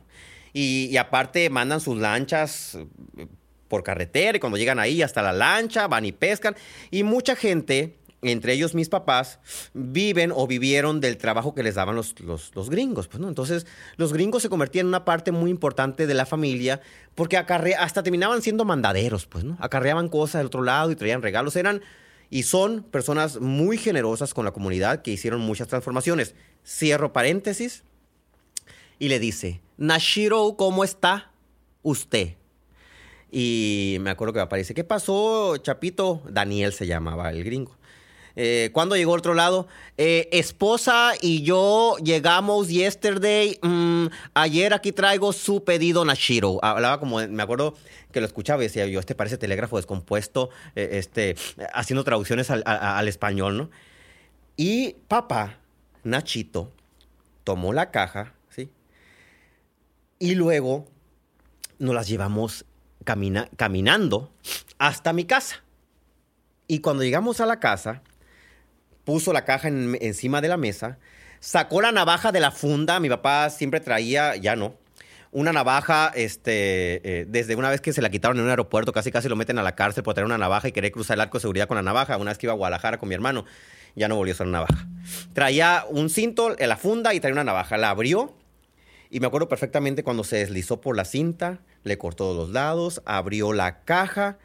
Y, 0.52 0.96
aparte 0.96 1.48
mandan 1.50 1.80
sus 1.80 1.98
lanchas 1.98 2.76
eh, 3.16 3.26
por 3.68 3.84
carretera 3.84 4.36
y 4.36 4.40
cuando 4.40 4.58
llegan 4.58 4.78
ahí 4.78 5.02
hasta 5.02 5.22
la 5.22 5.32
lancha, 5.32 5.86
van 5.86 6.04
y 6.04 6.12
pescan. 6.12 6.56
Y 6.90 7.04
mucha 7.04 7.36
gente 7.36 7.94
entre 8.22 8.52
ellos 8.52 8.74
mis 8.74 8.88
papás, 8.88 9.38
viven 9.74 10.32
o 10.34 10.46
vivieron 10.46 11.00
del 11.00 11.16
trabajo 11.18 11.54
que 11.54 11.62
les 11.62 11.76
daban 11.76 11.94
los, 11.94 12.14
los, 12.20 12.70
gringos. 12.70 13.08
Pues, 13.08 13.20
¿no? 13.20 13.28
Entonces, 13.28 13.66
los 13.96 14.12
gringos 14.12 14.42
se 14.42 14.48
convertían 14.48 14.84
en 14.84 14.88
una 14.88 15.04
parte 15.04 15.32
muy 15.32 15.50
importante 15.50 16.06
de 16.06 16.14
la 16.14 16.26
familia 16.26 16.80
porque 17.14 17.36
hasta 17.36 18.02
terminaban 18.02 18.42
siendo 18.42 18.64
mandaderos, 18.64 19.26
pues, 19.26 19.44
¿no? 19.44 19.56
Acarreaban 19.60 20.08
cosas 20.08 20.40
del 20.40 20.46
otro 20.46 20.62
lado 20.62 20.90
y 20.90 20.96
traían 20.96 21.22
regalos. 21.22 21.56
Eran 21.56 21.82
y 22.30 22.42
son 22.42 22.82
personas 22.82 23.40
muy 23.40 23.78
generosas 23.78 24.34
con 24.34 24.44
la 24.44 24.52
comunidad 24.52 25.02
que 25.02 25.10
hicieron 25.10 25.40
muchas 25.40 25.68
transformaciones. 25.68 26.34
Cierro 26.66 27.12
paréntesis 27.12 27.84
y 28.98 29.08
le 29.08 29.18
dice, 29.18 29.62
Nashiro, 29.78 30.56
¿cómo 30.56 30.84
está 30.84 31.30
usted? 31.82 32.34
Y 33.30 33.98
me 34.00 34.10
acuerdo 34.10 34.34
que 34.34 34.40
aparece, 34.40 34.74
¿qué 34.74 34.84
pasó, 34.84 35.56
Chapito? 35.58 36.22
Daniel 36.28 36.72
se 36.72 36.86
llamaba 36.86 37.30
el 37.30 37.44
gringo. 37.44 37.77
Eh, 38.40 38.70
¿Cuándo 38.72 38.94
llegó 38.94 39.14
al 39.14 39.18
otro 39.18 39.34
lado? 39.34 39.66
Eh, 39.96 40.28
esposa 40.30 41.14
y 41.20 41.42
yo 41.42 41.96
llegamos 42.00 42.68
yesterday. 42.68 43.58
Mm, 43.62 44.06
ayer 44.32 44.72
aquí 44.74 44.92
traigo 44.92 45.32
su 45.32 45.64
pedido 45.64 46.04
Nashiro. 46.04 46.60
Hablaba 46.62 47.00
como, 47.00 47.18
me 47.26 47.42
acuerdo 47.42 47.74
que 48.12 48.20
lo 48.20 48.26
escuchaba 48.26 48.62
y 48.62 48.66
decía 48.66 48.86
yo, 48.86 49.00
este 49.00 49.16
parece 49.16 49.38
telégrafo 49.38 49.76
descompuesto, 49.76 50.50
eh, 50.76 50.90
este, 50.92 51.34
haciendo 51.74 52.04
traducciones 52.04 52.48
al, 52.52 52.62
al 52.64 53.08
español, 53.08 53.58
¿no? 53.58 53.70
Y 54.56 54.94
papá, 55.08 55.58
Nachito, 56.04 56.72
tomó 57.42 57.72
la 57.72 57.90
caja, 57.90 58.34
¿sí? 58.50 58.70
Y 60.20 60.36
luego 60.36 60.86
nos 61.80 61.92
las 61.92 62.06
llevamos 62.06 62.66
camina, 63.02 63.48
caminando 63.56 64.30
hasta 64.78 65.12
mi 65.12 65.24
casa. 65.24 65.64
Y 66.68 66.78
cuando 66.78 67.02
llegamos 67.02 67.40
a 67.40 67.46
la 67.46 67.58
casa, 67.58 68.00
puso 69.08 69.32
la 69.32 69.46
caja 69.46 69.68
encima 69.68 70.42
de 70.42 70.48
la 70.48 70.58
mesa, 70.58 70.98
sacó 71.40 71.80
la 71.80 71.92
navaja 71.92 72.30
de 72.30 72.40
la 72.40 72.50
funda, 72.50 73.00
mi 73.00 73.08
papá 73.08 73.48
siempre 73.48 73.80
traía, 73.80 74.36
ya 74.36 74.54
no, 74.54 74.74
una 75.30 75.50
navaja, 75.50 76.12
este, 76.14 77.00
eh, 77.20 77.24
desde 77.26 77.56
una 77.56 77.70
vez 77.70 77.80
que 77.80 77.94
se 77.94 78.02
la 78.02 78.10
quitaron 78.10 78.36
en 78.36 78.44
un 78.44 78.50
aeropuerto, 78.50 78.92
casi 78.92 79.10
casi 79.10 79.30
lo 79.30 79.34
meten 79.34 79.58
a 79.58 79.62
la 79.62 79.74
cárcel 79.74 80.02
por 80.02 80.12
tener 80.12 80.26
una 80.26 80.36
navaja 80.36 80.68
y 80.68 80.72
querer 80.72 80.92
cruzar 80.92 81.14
el 81.14 81.22
arco 81.22 81.38
de 81.38 81.40
seguridad 81.40 81.66
con 81.66 81.76
la 81.76 81.82
navaja. 81.82 82.18
Una 82.18 82.32
vez 82.32 82.36
que 82.36 82.44
iba 82.44 82.52
a 82.52 82.56
Guadalajara 82.56 82.98
con 82.98 83.08
mi 83.08 83.14
hermano, 83.14 83.46
ya 83.96 84.08
no 84.08 84.16
volvió 84.16 84.32
a 84.32 84.34
usar 84.34 84.46
una 84.46 84.58
navaja. 84.58 84.86
Traía 85.32 85.86
un 85.88 86.10
cinto 86.10 86.54
en 86.58 86.68
la 86.68 86.76
funda 86.76 87.14
y 87.14 87.20
traía 87.20 87.32
una 87.32 87.44
navaja. 87.44 87.78
La 87.78 87.88
abrió 87.88 88.36
y 89.08 89.20
me 89.20 89.26
acuerdo 89.26 89.48
perfectamente 89.48 90.04
cuando 90.04 90.22
se 90.22 90.36
deslizó 90.36 90.82
por 90.82 90.94
la 90.94 91.06
cinta, 91.06 91.60
le 91.82 91.96
cortó 91.96 92.34
los 92.34 92.50
lados, 92.50 93.00
abrió 93.06 93.54
la 93.54 93.84
caja 93.84 94.36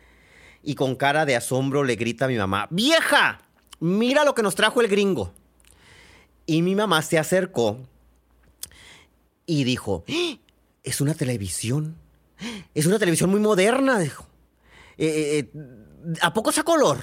y 0.64 0.76
con 0.76 0.96
cara 0.96 1.26
de 1.26 1.36
asombro 1.36 1.84
le 1.84 1.98
grita 1.98 2.26
a 2.26 2.28
mi 2.30 2.38
mamá, 2.38 2.68
¡Vieja! 2.72 3.42
Mira 3.84 4.24
lo 4.24 4.34
que 4.34 4.44
nos 4.44 4.56
trajo 4.56 4.80
el 4.80 4.88
gringo. 4.88 5.34
Y 6.46 6.62
mi 6.62 6.74
mamá 6.74 7.02
se 7.02 7.20
acercó 7.20 7.80
y 9.46 9.66
dijo, 9.66 10.06
¡Ah! 10.10 10.38
es 10.84 11.02
una 11.02 11.14
televisión. 11.14 11.98
Es 12.74 12.86
una 12.86 12.98
televisión 12.98 13.30
muy 13.30 13.42
moderna, 13.42 14.00
dijo. 14.00 14.26
Eh, 14.98 15.50
eh, 15.54 16.18
¿A 16.22 16.34
poco 16.34 16.50
es 16.50 16.58
a 16.60 16.64
color? 16.64 17.00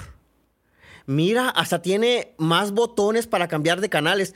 Mira, 1.07 1.51
hasta 1.51 1.83
tiene 1.83 2.35
más 2.39 2.73
botones 2.73 3.27
para 3.27 3.49
cambiar 3.49 3.83
de 3.83 3.91
canales. 3.91 4.35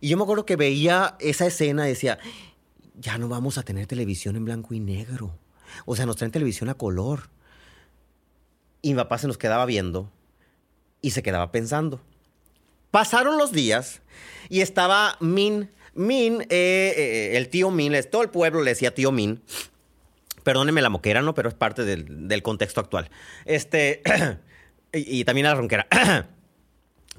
Y 0.00 0.08
yo 0.08 0.16
me 0.16 0.24
acuerdo 0.24 0.46
que 0.46 0.56
veía 0.56 1.16
esa 1.20 1.46
escena 1.46 1.86
y 1.86 1.90
decía, 1.90 2.18
ya 2.94 3.18
no 3.18 3.28
vamos 3.28 3.56
a 3.56 3.62
tener 3.62 3.86
televisión 3.86 4.34
en 4.34 4.44
blanco 4.44 4.74
y 4.74 4.80
negro. 4.80 5.38
O 5.86 5.94
sea, 5.94 6.06
nos 6.06 6.16
traen 6.16 6.32
televisión 6.32 6.68
a 6.70 6.74
color. 6.74 7.30
Y 8.82 8.90
mi 8.90 8.96
papá 8.96 9.18
se 9.18 9.28
nos 9.28 9.38
quedaba 9.38 9.64
viendo 9.64 10.10
y 11.04 11.10
se 11.10 11.22
quedaba 11.22 11.52
pensando. 11.52 12.00
Pasaron 12.90 13.36
los 13.36 13.52
días 13.52 14.00
y 14.48 14.62
estaba 14.62 15.18
Min. 15.20 15.70
Min, 15.92 16.40
eh, 16.48 16.94
eh, 16.96 17.36
el 17.36 17.50
tío 17.50 17.70
Min, 17.70 17.94
todo 18.10 18.22
el 18.22 18.30
pueblo 18.30 18.62
le 18.62 18.70
decía 18.70 18.94
tío 18.94 19.12
Min. 19.12 19.42
Perdóneme 20.44 20.80
la 20.80 20.88
moquera, 20.88 21.20
¿no? 21.20 21.34
Pero 21.34 21.50
es 21.50 21.54
parte 21.54 21.84
del, 21.84 22.42
contexto 22.42 22.80
actual. 22.80 23.10
Este, 23.44 24.02
y, 24.94 25.24
también 25.24 25.46
la 25.46 25.54
ronquera. 25.54 25.86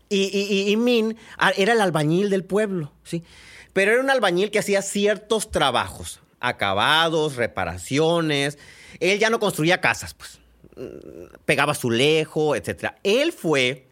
y, 0.09 0.71
y, 0.71 0.75
Min 0.77 1.15
ah, 1.37 1.51
era 1.55 1.73
el 1.73 1.81
albañil 1.81 2.31
del 2.31 2.43
pueblo, 2.43 2.91
¿sí? 3.03 3.23
Pero 3.71 3.91
era 3.91 4.01
un 4.01 4.09
albañil 4.09 4.49
que 4.49 4.57
hacía 4.57 4.81
ciertos 4.81 5.51
trabajos, 5.51 6.21
acabados, 6.39 7.35
reparaciones. 7.35 8.57
Él 8.99 9.19
ya 9.19 9.29
no 9.29 9.39
construía 9.39 9.79
casas, 9.79 10.15
pues 10.15 10.39
pegaba 11.46 11.72
azulejo, 11.72 12.55
etc. 12.55 12.94
Él 13.03 13.32
fue 13.32 13.88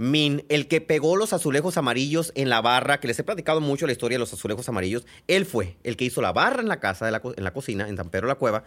Min, 0.00 0.44
el 0.48 0.66
que 0.66 0.80
pegó 0.80 1.14
los 1.16 1.34
azulejos 1.34 1.76
amarillos 1.76 2.32
en 2.34 2.48
la 2.48 2.62
barra, 2.62 3.00
que 3.00 3.06
les 3.06 3.18
he 3.18 3.22
platicado 3.22 3.60
mucho 3.60 3.86
la 3.86 3.92
historia 3.92 4.16
de 4.16 4.20
los 4.20 4.32
azulejos 4.32 4.66
amarillos. 4.68 5.04
Él 5.28 5.44
fue 5.44 5.76
el 5.84 5.98
que 5.98 6.06
hizo 6.06 6.22
la 6.22 6.32
barra 6.32 6.62
en 6.62 6.68
la 6.68 6.80
casa, 6.80 7.04
de 7.04 7.12
la, 7.12 7.20
en 7.36 7.44
la 7.44 7.52
cocina, 7.52 7.86
en 7.86 7.98
San 7.98 8.08
Pedro 8.08 8.26
la 8.26 8.36
Cueva, 8.36 8.64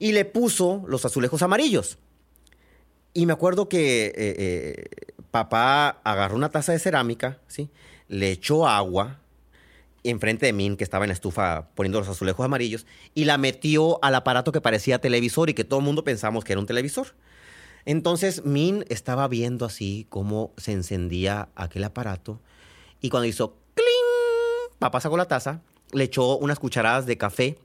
y 0.00 0.10
le 0.10 0.24
puso 0.24 0.82
los 0.88 1.04
azulejos 1.04 1.42
amarillos. 1.42 1.98
Y 3.12 3.26
me 3.26 3.32
acuerdo 3.32 3.68
que 3.68 4.06
eh, 4.06 4.12
eh, 4.16 4.84
papá 5.30 6.00
agarró 6.02 6.34
una 6.34 6.50
taza 6.50 6.72
de 6.72 6.80
cerámica, 6.80 7.38
¿sí? 7.46 7.70
le 8.08 8.32
echó 8.32 8.66
agua 8.66 9.20
enfrente 10.04 10.46
de 10.46 10.52
Min, 10.52 10.76
que 10.76 10.84
estaba 10.84 11.04
en 11.04 11.08
la 11.08 11.14
estufa 11.14 11.68
poniendo 11.74 11.98
los 11.98 12.08
azulejos 12.08 12.44
amarillos, 12.44 12.86
y 13.14 13.24
la 13.24 13.38
metió 13.38 13.98
al 14.04 14.14
aparato 14.14 14.52
que 14.52 14.60
parecía 14.60 15.00
televisor 15.00 15.50
y 15.50 15.54
que 15.54 15.64
todo 15.64 15.80
el 15.80 15.84
mundo 15.84 16.04
pensamos 16.04 16.44
que 16.44 16.52
era 16.52 16.60
un 16.60 16.66
televisor. 16.66 17.08
Entonces 17.86 18.44
Min 18.44 18.84
estaba 18.88 19.28
viendo 19.28 19.66
así 19.66 20.06
cómo 20.08 20.52
se 20.56 20.72
encendía 20.72 21.48
aquel 21.54 21.84
aparato 21.84 22.40
y 23.00 23.10
cuando 23.10 23.26
hizo 23.26 23.58
¡cling! 23.74 24.78
Papá 24.78 25.00
sacó 25.00 25.18
la 25.18 25.28
taza, 25.28 25.60
le 25.92 26.04
echó 26.04 26.38
unas 26.38 26.58
cucharadas 26.58 27.04
de 27.04 27.18
café, 27.18 27.58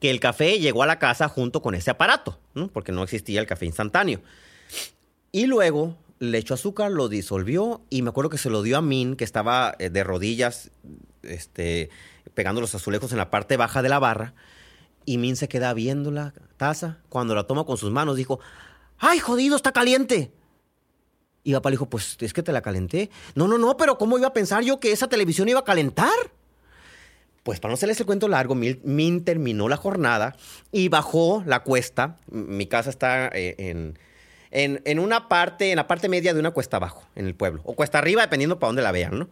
que 0.00 0.10
el 0.10 0.20
café 0.20 0.58
llegó 0.58 0.82
a 0.82 0.86
la 0.86 0.98
casa 0.98 1.28
junto 1.28 1.60
con 1.60 1.74
ese 1.74 1.90
aparato, 1.90 2.38
porque 2.72 2.92
no 2.92 3.02
existía 3.02 3.40
el 3.40 3.46
café 3.46 3.66
instantáneo. 3.66 4.20
Y 5.30 5.46
luego 5.46 5.96
le 6.18 6.38
echó 6.38 6.54
azúcar, 6.54 6.90
lo 6.90 7.08
disolvió 7.08 7.82
y 7.90 8.02
me 8.02 8.08
acuerdo 8.08 8.30
que 8.30 8.38
se 8.38 8.48
lo 8.48 8.62
dio 8.62 8.78
a 8.78 8.82
Min, 8.82 9.16
que 9.16 9.24
estaba 9.24 9.74
eh, 9.78 9.90
de 9.90 10.02
rodillas, 10.02 10.70
este, 11.22 11.90
pegando 12.34 12.60
los 12.60 12.74
azulejos 12.74 13.12
en 13.12 13.18
la 13.18 13.30
parte 13.30 13.56
baja 13.56 13.82
de 13.82 13.88
la 13.88 13.98
barra. 13.98 14.34
Y 15.04 15.18
Min 15.18 15.36
se 15.36 15.48
queda 15.48 15.74
viendo 15.74 16.10
la 16.10 16.32
taza. 16.56 16.98
Cuando 17.08 17.34
la 17.34 17.44
toma 17.44 17.64
con 17.64 17.76
sus 17.76 17.90
manos, 17.90 18.16
dijo: 18.16 18.40
¡Ay, 18.98 19.18
jodido, 19.18 19.56
está 19.56 19.72
caliente! 19.72 20.32
Y 21.42 21.52
papá 21.52 21.70
le 21.70 21.74
dijo: 21.74 21.88
Pues 21.88 22.16
es 22.20 22.32
que 22.32 22.42
te 22.42 22.52
la 22.52 22.62
calenté. 22.62 23.10
No, 23.34 23.48
no, 23.48 23.58
no, 23.58 23.76
pero 23.76 23.98
¿cómo 23.98 24.18
iba 24.18 24.28
a 24.28 24.32
pensar 24.32 24.62
yo 24.62 24.78
que 24.78 24.92
esa 24.92 25.08
televisión 25.08 25.48
iba 25.48 25.60
a 25.60 25.64
calentar? 25.64 26.12
Pues 27.42 27.58
para 27.58 27.72
no 27.72 27.74
hacerles 27.74 27.98
el 27.98 28.06
cuento 28.06 28.28
largo, 28.28 28.54
Min 28.54 29.24
terminó 29.24 29.68
la 29.68 29.76
jornada 29.76 30.36
y 30.70 30.88
bajó 30.88 31.42
la 31.44 31.64
cuesta. 31.64 32.18
Mi 32.30 32.66
casa 32.66 32.90
está 32.90 33.28
eh, 33.32 33.56
en 33.58 33.98
en, 34.52 34.98
una 34.98 35.28
parte, 35.28 35.70
en 35.70 35.76
la 35.76 35.86
parte 35.86 36.08
media 36.08 36.34
de 36.34 36.40
una 36.40 36.50
cuesta 36.50 36.76
abajo, 36.76 37.04
en 37.14 37.26
el 37.26 37.34
pueblo. 37.34 37.62
O 37.64 37.74
cuesta 37.74 37.98
arriba, 37.98 38.22
dependiendo 38.22 38.58
para 38.58 38.68
dónde 38.68 38.82
la 38.82 38.92
vean, 38.92 39.18
¿no? 39.18 39.28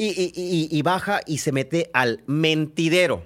Y, 0.00 0.82
baja 0.82 1.20
y 1.26 1.38
se 1.38 1.50
mete 1.50 1.90
al 1.92 2.22
mentidero. 2.26 3.24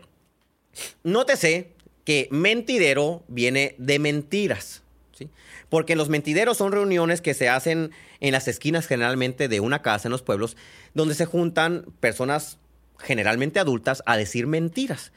Nótese 1.03 1.73
que 2.05 2.29
mentidero 2.31 3.23
viene 3.29 3.75
de 3.79 3.99
mentiras, 3.99 4.83
¿sí? 5.13 5.29
Porque 5.69 5.97
los 5.97 6.09
mentideros 6.09 6.57
son 6.57 6.73
reuniones 6.73 7.21
que 7.21 7.35
se 7.35 7.49
hacen 7.49 7.91
en 8.21 8.33
las 8.33 8.49
esquinas 8.49 8.87
generalmente 8.87 9.49
de 9.49 9.61
una 9.61 9.83
casa 9.83 10.09
en 10.09 10.13
los 10.13 10.23
pueblos, 10.23 10.57
donde 10.95 11.15
se 11.15 11.27
juntan 11.27 11.85
personas 12.01 12.59
generalmente 12.99 13.61
adultas 13.61 14.03
a 14.07 14.17
decir 14.17 14.47
mentiras. 14.47 15.13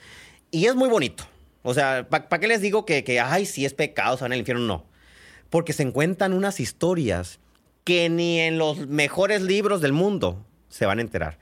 Y 0.52 0.66
es 0.66 0.76
muy 0.76 0.90
bonito. 0.90 1.26
O 1.64 1.74
sea, 1.74 2.08
¿para 2.10 2.40
qué 2.40 2.48
les 2.48 2.62
digo 2.62 2.86
que, 2.86 3.04
que, 3.04 3.20
ay, 3.20 3.46
si 3.46 3.66
es 3.66 3.74
pecado, 3.74 4.18
se 4.18 4.24
van 4.24 4.34
al 4.34 4.40
infierno? 4.40 4.68
No 4.68 4.96
porque 5.50 5.72
se 5.72 5.84
encuentran 5.84 6.34
unas 6.34 6.60
historias 6.60 7.40
que 7.84 8.10
ni 8.10 8.40
en 8.40 8.58
los 8.58 8.88
mejores 8.88 9.42
libros 9.42 9.80
del 9.80 9.94
mundo 9.94 10.46
se 10.70 10.86
van 10.86 11.00
a 11.00 11.02
enterar. 11.02 11.38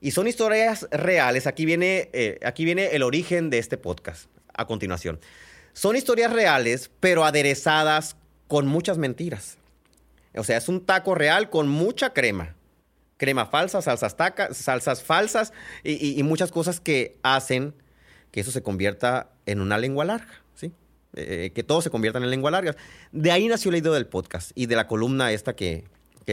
Y 0.00 0.12
son 0.12 0.26
historias 0.26 0.88
reales. 0.90 1.46
Aquí 1.46 1.64
viene, 1.64 2.08
eh, 2.12 2.38
aquí 2.44 2.64
viene 2.64 2.86
el 2.92 3.02
origen 3.02 3.50
de 3.50 3.58
este 3.58 3.76
podcast 3.76 4.30
a 4.54 4.66
continuación. 4.66 5.20
Son 5.72 5.96
historias 5.96 6.32
reales, 6.32 6.90
pero 7.00 7.24
aderezadas 7.24 8.16
con 8.48 8.66
muchas 8.66 8.98
mentiras. 8.98 9.58
O 10.34 10.44
sea, 10.44 10.56
es 10.56 10.68
un 10.68 10.84
taco 10.84 11.14
real 11.14 11.50
con 11.50 11.68
mucha 11.68 12.12
crema. 12.12 12.56
Crema 13.16 13.46
falsa, 13.46 13.82
salsas, 13.82 14.16
salsas 14.52 15.02
falsas 15.02 15.52
y 15.84 16.22
muchas 16.22 16.50
cosas 16.50 16.80
que 16.80 17.18
hacen 17.22 17.74
que 18.30 18.40
eso 18.40 18.50
se 18.50 18.62
convierta 18.62 19.30
en 19.44 19.60
una 19.60 19.76
lengua 19.76 20.04
larga. 20.04 20.40
Eh, 21.14 21.50
que 21.52 21.64
todo 21.64 21.82
se 21.82 21.90
convierta 21.90 22.20
en 22.20 22.30
lengua 22.30 22.52
larga. 22.52 22.76
De 23.10 23.32
ahí 23.32 23.48
nació 23.48 23.72
la 23.72 23.78
idea 23.78 23.90
del 23.90 24.06
podcast 24.06 24.52
y 24.54 24.66
de 24.66 24.76
la 24.76 24.86
columna 24.86 25.32
esta 25.32 25.56
que, 25.56 25.84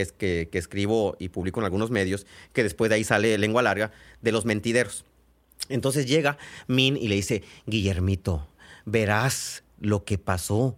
que, 0.06 0.48
escribo 0.52 1.16
y 1.18 1.28
publico 1.28 1.60
en 1.60 1.64
algunos 1.64 1.90
medios, 1.90 2.26
que 2.52 2.62
después 2.62 2.88
de 2.88 2.96
ahí 2.96 3.04
sale 3.04 3.36
lengua 3.38 3.62
larga, 3.62 3.92
de 4.22 4.32
los 4.32 4.44
mentideros. 4.44 5.04
Entonces 5.68 6.06
llega 6.06 6.38
Min 6.66 6.96
y 6.96 7.08
le 7.08 7.16
dice, 7.16 7.42
Guillermito, 7.66 8.48
verás 8.84 9.64
lo 9.78 10.04
que 10.04 10.18
pasó. 10.18 10.76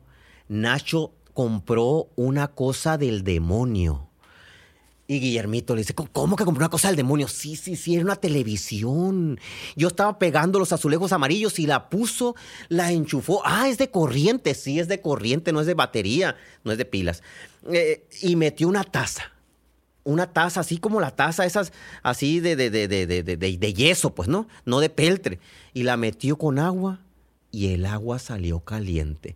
Nacho 0.49 1.13
compró 1.33 2.09
una 2.17 2.49
cosa 2.49 2.99
del 2.99 3.23
demonio. 3.23 4.10
Y 5.11 5.19
Guillermito 5.19 5.75
le 5.75 5.81
dice, 5.81 5.93
¿cómo 5.93 6.37
que 6.37 6.45
compró 6.45 6.63
una 6.63 6.69
cosa 6.69 6.87
del 6.87 6.97
demonio? 6.97 7.27
Sí, 7.27 7.57
sí, 7.57 7.75
sí, 7.75 7.97
era 7.97 8.05
una 8.05 8.15
televisión. 8.15 9.41
Yo 9.75 9.89
estaba 9.89 10.21
pegando 10.21 10.61
los 10.61 10.73
azulejos 10.73 11.11
amarillos 11.11 11.59
y 11.59 11.67
la 11.67 11.91
puso, 11.91 12.37
la 12.69 12.93
enchufó. 12.93 13.43
Ah, 13.45 13.69
es 13.69 13.77
de 13.77 13.91
corriente, 13.91 14.55
sí, 14.55 14.79
es 14.79 14.87
de 14.87 15.01
corriente, 15.01 15.53
no 15.53 15.63
es 15.63 15.67
de 15.67 15.75
batería, 15.75 16.37
no 16.63 16.71
es 16.71 16.79
de 16.79 16.85
pilas. 16.85 17.25
Eh, 17.73 18.07
y 18.23 18.37
metió 18.37 18.69
una 18.69 18.85
taza. 18.85 19.33
Una 20.05 20.33
taza, 20.33 20.61
así 20.61 20.79
como 20.79 21.01
la 21.01 21.11
taza, 21.11 21.45
esas 21.45 21.73
así 22.05 22.39
de, 22.39 22.55
de, 22.55 22.71
de, 22.71 22.87
de, 22.87 23.75
yeso, 23.75 24.15
pues, 24.15 24.29
¿no? 24.29 24.47
No 24.65 24.79
de 24.79 24.91
peltre. 24.91 25.41
Y 25.75 25.83
la 25.83 25.97
metió 25.97 26.39
con 26.39 26.61
agua 26.61 27.01
y 27.51 27.73
el 27.73 27.85
agua 27.85 28.21
salió 28.21 28.61
caliente. 28.61 29.35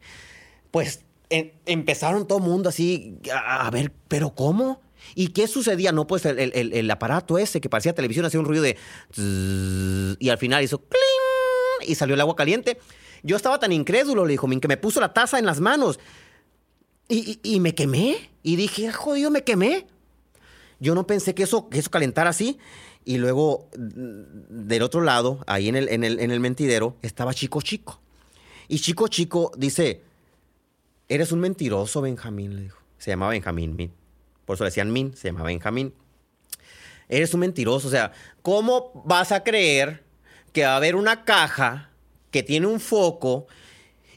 Pues 0.71 1.01
empezaron 1.31 2.29
todo 2.29 2.39
el 2.39 2.45
mundo 2.45 2.69
así 2.69 3.19
a, 3.35 3.67
a 3.67 3.71
ver, 3.73 3.91
¿pero 4.07 4.37
cómo? 4.37 4.84
¿Y 5.15 5.29
qué 5.29 5.47
sucedía? 5.47 5.93
No, 5.93 6.07
pues 6.07 6.25
el, 6.27 6.91
aparato 6.91 7.39
ese 7.39 7.61
que 7.61 7.69
parecía 7.69 7.95
televisión 7.95 8.27
hacía 8.27 8.41
un 8.41 8.47
ruido 8.47 8.63
de... 8.63 8.77
y 10.19 10.29
al 10.29 10.39
final 10.39 10.63
hizo... 10.63 10.79
¡cling! 10.79 11.91
Y 11.91 11.95
salió 11.95 12.15
el 12.15 12.21
agua 12.21 12.37
caliente. 12.37 12.79
Yo 13.23 13.37
estaba 13.37 13.59
tan 13.59 13.73
incrédulo, 13.73 14.25
le 14.25 14.33
dijo, 14.33 14.49
que 14.61 14.69
me 14.69 14.77
puso 14.77 15.01
la 15.01 15.13
taza 15.13 15.39
en 15.39 15.47
las 15.47 15.61
manos. 15.61 15.99
Y, 17.09 17.61
me 17.61 17.75
quemé. 17.75 18.31
Y 18.43 18.57
dije, 18.57 18.89
ah, 18.89 18.93
jodido, 18.93 19.31
me 19.31 19.45
quemé. 19.45 19.87
Yo 20.81 20.95
no 20.95 21.07
pensé 21.07 21.35
que 21.35 21.45
eso, 21.45 21.69
que 21.69 21.79
eso 21.79 21.91
calentara 21.91 22.31
así. 22.31 22.59
Y 23.05 23.19
luego, 23.19 23.69
del 23.75 24.83
otro 24.83 25.03
lado, 25.03 25.45
ahí 25.47 25.69
en 25.69 25.77
el, 25.77 25.89
en 25.91 26.05
el, 26.05 26.19
en 26.21 26.31
el 26.31 26.41
mentidero, 26.41 26.97
estaba 27.03 27.35
Chico 27.35 27.61
Chico. 27.61 28.01
Y 28.69 28.81
Chico 28.81 29.09
Chico 29.09 29.53
dice, 29.57 30.03
eres 31.09 31.33
un 31.33 31.41
mentiroso, 31.41 32.01
Benjamín, 32.01 32.57
le 32.57 32.63
dijo. 32.63 32.79
Se 32.99 33.11
llamaba 33.11 33.33
Benjamín. 33.33 33.93
Por 34.45 34.55
eso 34.55 34.65
decían 34.65 34.93
Min, 34.93 35.17
se 35.17 35.29
llama 35.29 35.43
Benjamín. 35.43 35.95
Eres 37.09 37.35
un 37.35 37.41
mentiroso. 37.41 37.89
O 37.89 37.91
sea, 37.91 38.13
¿cómo 38.43 39.03
vas 39.05 39.33
a 39.33 39.43
creer 39.43 40.05
que 40.53 40.65
va 40.65 40.73
a 40.73 40.77
haber 40.77 40.97
una 40.97 41.25
caja 41.25 41.91
que 42.31 42.43
tiene 42.43 42.67
un 42.67 42.81
foco 42.81 43.47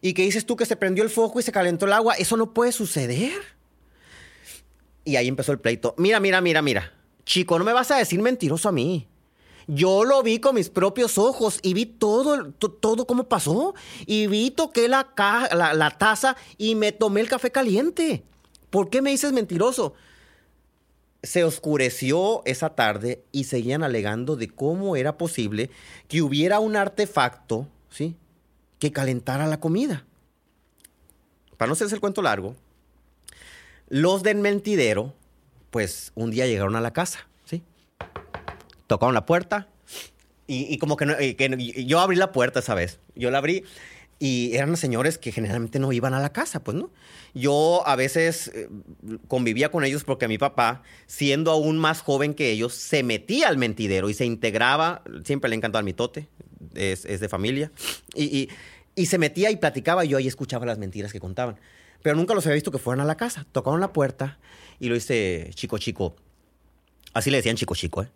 y 0.02 0.14
que 0.14 0.24
dices 0.24 0.46
tú 0.46 0.56
que 0.56 0.66
se 0.66 0.76
prendió 0.76 1.04
el 1.04 1.10
foco 1.10 1.40
y 1.40 1.44
se 1.44 1.52
calentó 1.52 1.86
el 1.86 1.94
agua? 1.94 2.16
Eso 2.16 2.38
no 2.38 2.54
puede 2.54 2.72
suceder. 2.72 3.34
Y 5.04 5.16
ahí 5.16 5.28
empezó 5.28 5.52
el 5.52 5.60
pleito. 5.60 5.96
Mira, 5.98 6.20
mira, 6.20 6.42
mira, 6.42 6.62
mira. 6.62 6.94
Chico, 7.26 7.58
no 7.60 7.66
me 7.66 7.74
vas 7.74 7.92
a 7.92 7.98
decir 7.98 8.22
mentiroso 8.22 8.70
a 8.70 8.72
mí. 8.72 9.08
Yo 9.68 10.06
lo 10.06 10.24
vi 10.24 10.40
con 10.40 10.56
mis 10.56 10.70
propios 10.70 11.18
ojos 11.18 11.60
y 11.62 11.74
vi 11.74 11.86
todo, 11.86 12.52
todo 12.54 13.06
cómo 13.06 13.28
pasó. 13.28 13.76
Y 14.06 14.28
vi, 14.28 14.50
toqué 14.52 14.88
la, 14.88 15.14
la, 15.52 15.74
la 15.74 15.92
taza 15.92 16.38
y 16.58 16.76
me 16.76 16.94
tomé 16.94 17.20
el 17.20 17.28
café 17.28 17.52
caliente. 17.52 18.24
¿Por 18.70 18.90
qué 18.90 19.02
me 19.02 19.12
dices 19.12 19.34
mentiroso? 19.34 19.94
Se 21.24 21.44
oscureció 21.44 22.42
esa 22.46 22.76
tarde 22.76 23.24
y 23.32 23.46
seguían 23.46 23.84
alegando 23.84 24.36
de 24.36 24.50
cómo 24.50 24.96
era 24.96 25.18
posible 25.18 25.70
que 26.08 26.22
hubiera 26.22 26.60
un 26.60 26.76
artefacto, 26.76 27.68
¿sí? 27.90 28.16
Que 28.80 28.92
calentara 28.92 29.48
la 29.48 29.60
comida. 29.60 30.06
Para 31.58 31.68
no 31.68 31.74
hacerse 31.74 31.96
el 31.96 32.02
cuento 32.02 32.22
largo, 32.22 32.56
los 33.90 34.22
del 34.22 34.38
mentidero, 34.38 35.14
pues 35.72 36.12
un 36.16 36.30
día 36.30 36.46
llegaron 36.46 36.76
a 36.76 36.82
la 36.82 36.94
casa, 36.94 37.28
¿sí? 37.46 37.64
Tocaron 38.86 39.16
la 39.16 39.26
puerta 39.26 39.68
y, 40.46 40.78
como 40.78 40.96
que, 40.96 41.06
no, 41.06 41.18
que 41.18 41.86
yo 41.86 42.00
abrí 42.00 42.16
la 42.16 42.32
puerta 42.32 42.60
esa 42.60 42.74
vez. 42.74 43.00
Yo 43.16 43.32
la 43.32 43.40
abrí 43.40 43.66
y 44.20 44.56
eran 44.56 44.76
señores 44.78 45.18
que 45.18 45.32
generalmente 45.32 45.80
no 45.80 45.92
iban 45.92 46.14
a 46.14 46.20
la 46.20 46.34
casa, 46.34 46.64
pues, 46.64 46.76
¿no? 46.76 46.90
Yo 47.36 47.84
a 47.86 47.96
veces 47.96 48.52
eh, 48.54 48.68
convivía 49.28 49.70
con 49.70 49.84
ellos 49.84 50.04
porque 50.04 50.28
mi 50.28 50.38
papá, 50.38 50.82
siendo 51.06 51.52
aún 51.52 51.78
más 51.78 52.02
joven 52.02 52.34
que 52.34 52.50
ellos, 52.50 52.74
se 52.74 53.04
metía 53.04 53.48
al 53.48 53.58
mentidero 53.58 54.10
y 54.10 54.16
se 54.16 54.26
integraba, 54.26 55.04
siempre 55.24 55.50
le 55.50 55.56
encantaba 55.56 55.82
el 55.82 55.86
mitote, 55.86 56.28
es, 56.74 57.04
de 57.04 57.30
familia, 57.30 57.72
y, 58.16 58.50
se 59.06 59.20
metía 59.20 59.52
y 59.52 59.58
platicaba 59.58 60.04
y 60.04 60.08
yo 60.08 60.18
ahí 60.18 60.28
escuchaba 60.28 60.66
las 60.66 60.80
mentiras 60.80 61.14
que 61.14 61.20
contaban. 61.20 61.60
Pero 62.02 62.16
nunca 62.16 62.34
los 62.34 62.46
había 62.48 62.56
visto 62.56 62.72
que 62.72 62.80
fueran 62.80 63.02
a 63.02 63.06
la 63.06 63.16
casa. 63.16 63.46
Tocaron 63.52 63.80
la 63.80 63.94
puerta 63.94 64.40
y 64.80 64.88
lo 64.88 64.96
dice 64.96 65.52
chico 65.54 65.78
chico. 65.78 66.16
Así 67.14 67.30
le 67.30 67.38
decían 67.38 67.56
chico 67.56 67.76
chico, 67.76 68.02
¿eh? 68.02 68.10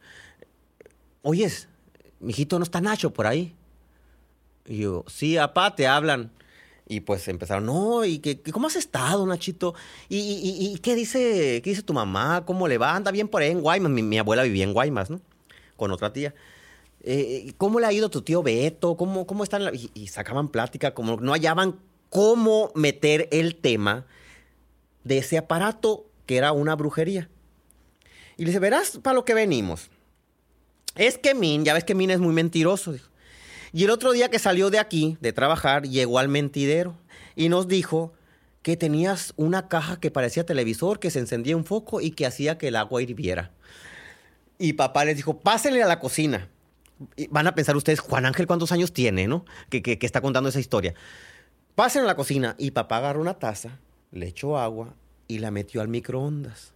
Oyes, 1.22 1.68
mijito, 2.20 2.58
¿no 2.58 2.64
está 2.64 2.82
Nacho 2.82 3.14
por 3.14 3.28
ahí? 3.28 3.56
Y 4.66 4.80
yo, 4.80 5.06
sí, 5.08 5.38
apá, 5.38 5.76
te 5.76 5.88
hablan. 5.88 6.32
Y 6.88 7.00
pues 7.00 7.26
empezaron, 7.30 7.66
no, 7.68 8.04
¿y 8.04 8.20
qué, 8.20 8.42
cómo 8.52 8.68
has 8.68 8.76
estado, 8.76 9.26
Nachito? 9.26 9.74
¿Y, 10.10 10.18
y, 10.74 10.78
qué, 10.80 10.94
dice, 10.94 11.62
qué 11.64 11.70
dice 11.70 11.84
tu 11.84 11.94
mamá? 11.94 12.44
¿Cómo 12.46 12.68
le 12.68 12.78
va? 12.78 12.96
Anda 12.96 13.12
bien 13.12 13.30
por 13.30 13.42
ahí 13.42 13.52
en 13.52 13.62
Guaymas. 13.62 13.92
Mi, 13.92 14.18
abuela 14.18 14.44
vivía 14.44 14.66
en 14.66 14.74
Guaymas, 14.74 15.10
¿no? 15.10 15.22
Con 15.78 15.92
otra 15.92 16.12
tía. 16.12 16.36
Eh, 17.04 17.54
¿Cómo 17.58 17.80
le 17.80 17.86
ha 17.88 17.94
ido 17.94 18.10
tu 18.10 18.22
tío 18.22 18.44
Beto? 18.44 18.98
¿Cómo, 18.98 19.26
cómo 19.26 19.44
están? 19.44 19.72
Y, 19.74 20.08
sacaban 20.08 20.50
plática, 20.50 20.94
como 20.94 21.16
no 21.16 21.32
hallaban 21.32 21.80
cómo 22.10 22.72
meter 22.76 23.30
el 23.32 23.56
tema 23.56 24.06
de 25.06 25.20
ese 25.20 25.38
aparato 25.38 26.06
que 26.26 26.36
era 26.36 26.52
una 26.52 26.76
brujería. 26.76 27.30
Y 28.36 28.44
le 28.44 28.50
dice, 28.50 28.60
verás 28.60 29.00
para 29.02 29.14
lo 29.14 29.24
que 29.24 29.34
venimos. 29.34 29.90
Es 30.96 31.18
que 31.18 31.34
Min, 31.34 31.64
ya 31.64 31.74
ves 31.74 31.86
que 31.86 31.96
Min 31.96 32.12
es 32.12 32.20
muy 32.20 32.34
mentiroso. 32.34 32.96
Y 33.74 33.86
el 33.86 33.90
otro 33.90 34.12
día 34.12 34.30
que 34.30 34.40
salió 34.40 34.70
de 34.70 34.80
aquí, 34.80 35.18
de 35.22 35.34
trabajar, 35.34 35.84
llegó 35.84 36.20
al 36.20 36.28
mentidero 36.28 36.98
y 37.36 37.50
nos 37.50 37.68
dijo 37.68 38.14
que 38.62 38.78
tenías 38.78 39.34
una 39.38 39.68
caja 39.68 40.00
que 40.00 40.12
parecía 40.12 40.46
televisor, 40.46 41.00
que 41.00 41.10
se 41.10 41.20
encendía 41.20 41.56
un 41.56 41.66
foco 41.66 42.02
y 42.02 42.12
que 42.12 42.26
hacía 42.26 42.58
que 42.58 42.68
el 42.68 42.76
agua 42.76 43.02
hirviera. 43.02 43.52
Y 44.60 44.74
papá 44.74 45.06
les 45.06 45.16
dijo, 45.16 45.40
pásenle 45.40 45.82
a 45.82 45.88
la 45.88 46.00
cocina. 46.00 46.50
Van 47.30 47.48
a 47.48 47.56
pensar 47.56 47.76
ustedes, 47.76 48.00
Juan 48.00 48.26
Ángel, 48.26 48.46
¿cuántos 48.46 48.72
años 48.72 48.94
tiene, 48.94 49.28
no? 49.28 49.46
Que, 49.70 49.82
que, 49.82 49.98
que 49.98 50.06
está 50.06 50.22
contando 50.22 50.50
esa 50.50 50.60
historia. 50.60 50.94
Pásenle 51.74 52.06
a 52.06 52.12
la 52.12 52.16
cocina. 52.16 52.56
Y 52.60 52.72
papá 52.72 52.98
agarró 52.98 53.22
una 53.22 53.40
taza, 53.40 53.80
le 54.12 54.28
echó 54.28 54.58
agua 54.60 54.94
y 55.28 55.40
la 55.40 55.50
metió 55.50 55.82
al 55.82 55.88
microondas. 55.88 56.74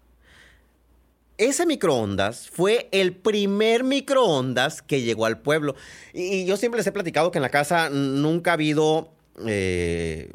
Ese 1.37 1.65
microondas 1.65 2.49
fue 2.49 2.87
el 2.93 3.13
primer 3.13 3.83
microondas 3.83 4.81
que 4.81 5.01
llegó 5.01 5.25
al 5.25 5.39
pueblo. 5.39 5.75
Y, 6.13 6.45
yo 6.45 6.55
siempre 6.55 6.77
les 6.79 6.87
he 6.87 6.93
platicado 6.93 7.31
que 7.31 7.39
en 7.39 7.43
la 7.43 7.49
casa 7.49 7.89
nunca 7.89 8.51
ha 8.51 8.53
habido 8.53 9.11
eh, 9.45 10.31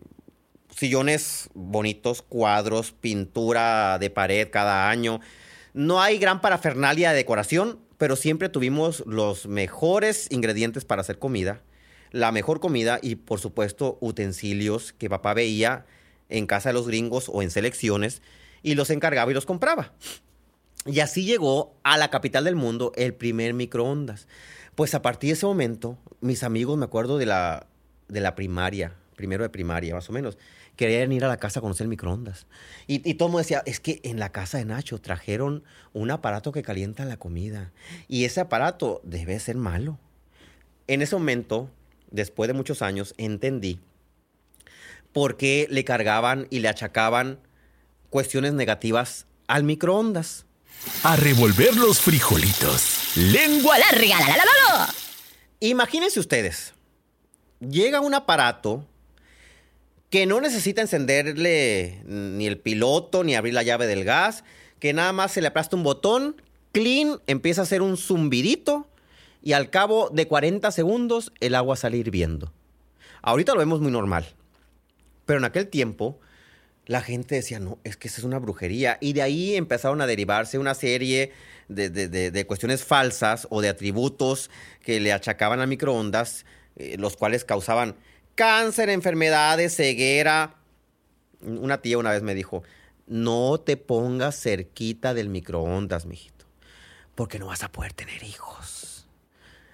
sillones 0.76 1.48
bonitos, 1.54 2.20
cuadros, 2.20 2.92
pintura 2.92 3.98
de 3.98 4.10
pared 4.10 4.48
cada 4.50 4.90
año. 4.90 5.20
No 5.72 6.02
hay 6.02 6.18
gran 6.18 6.42
parafernalia 6.42 7.10
de 7.10 7.16
decoración, 7.16 7.78
pero 7.96 8.14
siempre 8.14 8.50
tuvimos 8.50 9.02
los 9.06 9.46
mejores 9.46 10.26
ingredientes 10.30 10.84
para 10.84 11.00
hacer 11.00 11.18
comida, 11.18 11.62
la 12.10 12.30
mejor 12.30 12.60
comida 12.60 12.98
y 13.00 13.14
por 13.14 13.40
supuesto 13.40 13.96
utensilios 14.00 14.92
que 14.92 15.08
papá 15.08 15.32
veía 15.32 15.86
en 16.28 16.46
casa 16.46 16.70
de 16.70 16.74
los 16.74 16.86
gringos 16.86 17.30
o 17.32 17.40
en 17.42 17.50
selecciones 17.50 18.20
y 18.62 18.74
los 18.74 18.90
encargaba 18.90 19.30
y 19.30 19.34
los 19.34 19.46
compraba. 19.46 19.92
Y 20.86 21.00
así 21.00 21.24
llegó 21.24 21.74
a 21.82 21.98
la 21.98 22.08
capital 22.08 22.44
del 22.44 22.56
mundo 22.56 22.92
el 22.96 23.14
primer 23.14 23.54
microondas. 23.54 24.26
Pues 24.74 24.94
a 24.94 25.02
partir 25.02 25.28
de 25.28 25.34
ese 25.34 25.46
momento, 25.46 25.98
mis 26.20 26.42
amigos, 26.42 26.78
me 26.78 26.86
acuerdo 26.86 27.18
de 27.18 27.26
la, 27.26 27.66
de 28.08 28.20
la 28.20 28.34
primaria, 28.34 28.96
primero 29.14 29.42
de 29.42 29.50
primaria 29.50 29.94
más 29.94 30.08
o 30.08 30.12
menos, 30.12 30.38
querían 30.76 31.12
ir 31.12 31.24
a 31.24 31.28
la 31.28 31.36
casa 31.36 31.60
a 31.60 31.62
conocer 31.62 31.84
el 31.84 31.90
microondas. 31.90 32.46
Y, 32.86 33.08
y 33.08 33.14
todo 33.14 33.28
el 33.28 33.32
mundo 33.32 33.42
decía, 33.42 33.62
es 33.66 33.80
que 33.80 34.00
en 34.04 34.18
la 34.18 34.32
casa 34.32 34.56
de 34.56 34.64
Nacho 34.64 34.98
trajeron 34.98 35.64
un 35.92 36.10
aparato 36.10 36.52
que 36.52 36.62
calienta 36.62 37.04
la 37.04 37.18
comida. 37.18 37.72
Y 38.08 38.24
ese 38.24 38.40
aparato 38.40 39.02
debe 39.04 39.38
ser 39.38 39.56
malo. 39.56 39.98
En 40.86 41.02
ese 41.02 41.14
momento, 41.14 41.68
después 42.10 42.48
de 42.48 42.54
muchos 42.54 42.80
años, 42.80 43.14
entendí 43.18 43.80
por 45.12 45.36
qué 45.36 45.66
le 45.70 45.84
cargaban 45.84 46.46
y 46.50 46.60
le 46.60 46.68
achacaban 46.68 47.38
cuestiones 48.08 48.54
negativas 48.54 49.26
al 49.46 49.64
microondas. 49.64 50.46
A 51.02 51.16
revolver 51.16 51.76
los 51.76 52.00
frijolitos. 52.00 53.16
Lengua 53.16 53.78
larga. 53.78 54.20
La, 54.20 54.26
la, 54.28 54.36
la, 54.36 54.78
la. 54.78 54.94
Imagínense 55.60 56.18
ustedes, 56.18 56.74
llega 57.60 58.00
un 58.00 58.14
aparato 58.14 58.86
que 60.08 60.26
no 60.26 60.40
necesita 60.40 60.80
encenderle 60.80 62.02
ni 62.04 62.46
el 62.46 62.58
piloto 62.58 63.22
ni 63.24 63.36
abrir 63.36 63.54
la 63.54 63.62
llave 63.62 63.86
del 63.86 64.04
gas, 64.04 64.42
que 64.78 64.92
nada 64.92 65.12
más 65.12 65.32
se 65.32 65.40
le 65.40 65.48
aplasta 65.48 65.76
un 65.76 65.82
botón, 65.82 66.42
clean, 66.72 67.20
empieza 67.26 67.60
a 67.60 67.64
hacer 67.64 67.82
un 67.82 67.96
zumbidito 67.96 68.88
y 69.42 69.52
al 69.52 69.70
cabo 69.70 70.10
de 70.10 70.26
40 70.26 70.70
segundos 70.72 71.32
el 71.40 71.54
agua 71.54 71.76
sale 71.76 71.98
hirviendo. 71.98 72.52
Ahorita 73.22 73.52
lo 73.52 73.58
vemos 73.58 73.80
muy 73.80 73.92
normal, 73.92 74.26
pero 75.26 75.38
en 75.38 75.44
aquel 75.44 75.68
tiempo 75.68 76.18
la 76.86 77.00
gente 77.02 77.36
decía, 77.36 77.60
no, 77.60 77.78
es 77.84 77.96
que 77.96 78.08
esa 78.08 78.20
es 78.20 78.24
una 78.24 78.38
brujería. 78.38 78.98
Y 79.00 79.12
de 79.12 79.22
ahí 79.22 79.56
empezaron 79.56 80.00
a 80.00 80.06
derivarse 80.06 80.58
una 80.58 80.74
serie 80.74 81.32
de, 81.68 82.44
cuestiones 82.46 82.84
falsas 82.84 83.46
o 83.50 83.60
de 83.60 83.68
atributos 83.68 84.50
que 84.82 85.00
le 85.00 85.12
achacaban 85.12 85.60
a 85.60 85.66
microondas, 85.66 86.44
eh, 86.76 86.96
los 86.98 87.16
cuales 87.16 87.44
causaban 87.44 87.96
cáncer, 88.34 88.88
enfermedades, 88.88 89.76
ceguera. 89.76 90.56
Una 91.42 91.80
tía 91.80 91.98
una 91.98 92.10
vez 92.10 92.22
me 92.22 92.34
dijo, 92.34 92.62
no 93.06 93.60
te 93.60 93.76
pongas 93.76 94.40
cerquita 94.40 95.14
del 95.14 95.28
microondas, 95.28 96.06
mijito, 96.06 96.46
porque 97.14 97.38
no 97.38 97.46
vas 97.46 97.62
a 97.62 97.70
poder 97.72 97.92
tener 97.92 98.22
hijos. 98.22 99.06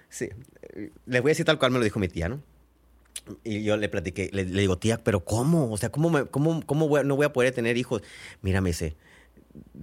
Sí, 0.09 0.29
eh, 0.73 0.91
les 1.05 1.21
voy 1.21 1.29
a 1.29 1.31
decir 1.31 1.45
tal 1.45 1.59
cual 1.59 1.71
me 1.71 1.79
lo 1.79 1.83
dijo 1.83 1.99
mi 1.99 2.07
tía, 2.07 2.29
¿no? 2.29 2.41
Y 3.43 3.63
yo 3.63 3.77
le 3.77 3.89
platiqué, 3.89 4.29
le, 4.31 4.45
digo, 4.45 4.77
tía, 4.77 4.97
pero 5.03 5.23
¿cómo? 5.23 5.71
O 5.71 5.77
sea, 5.77 5.89
¿cómo, 5.89 6.25
cómo, 6.27 6.61
cómo 6.65 7.03
no 7.03 7.15
voy 7.15 7.25
a 7.25 7.33
poder 7.33 7.53
tener 7.53 7.77
hijos? 7.77 8.01
Mira, 8.41 8.61
me 8.61 8.73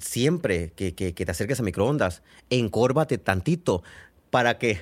siempre 0.00 0.72
que, 0.72 0.92
te 0.92 1.30
acerques 1.30 1.60
a 1.60 1.62
microondas, 1.62 2.22
encórvate 2.50 3.18
tantito 3.18 3.82
para 4.30 4.58
que, 4.58 4.80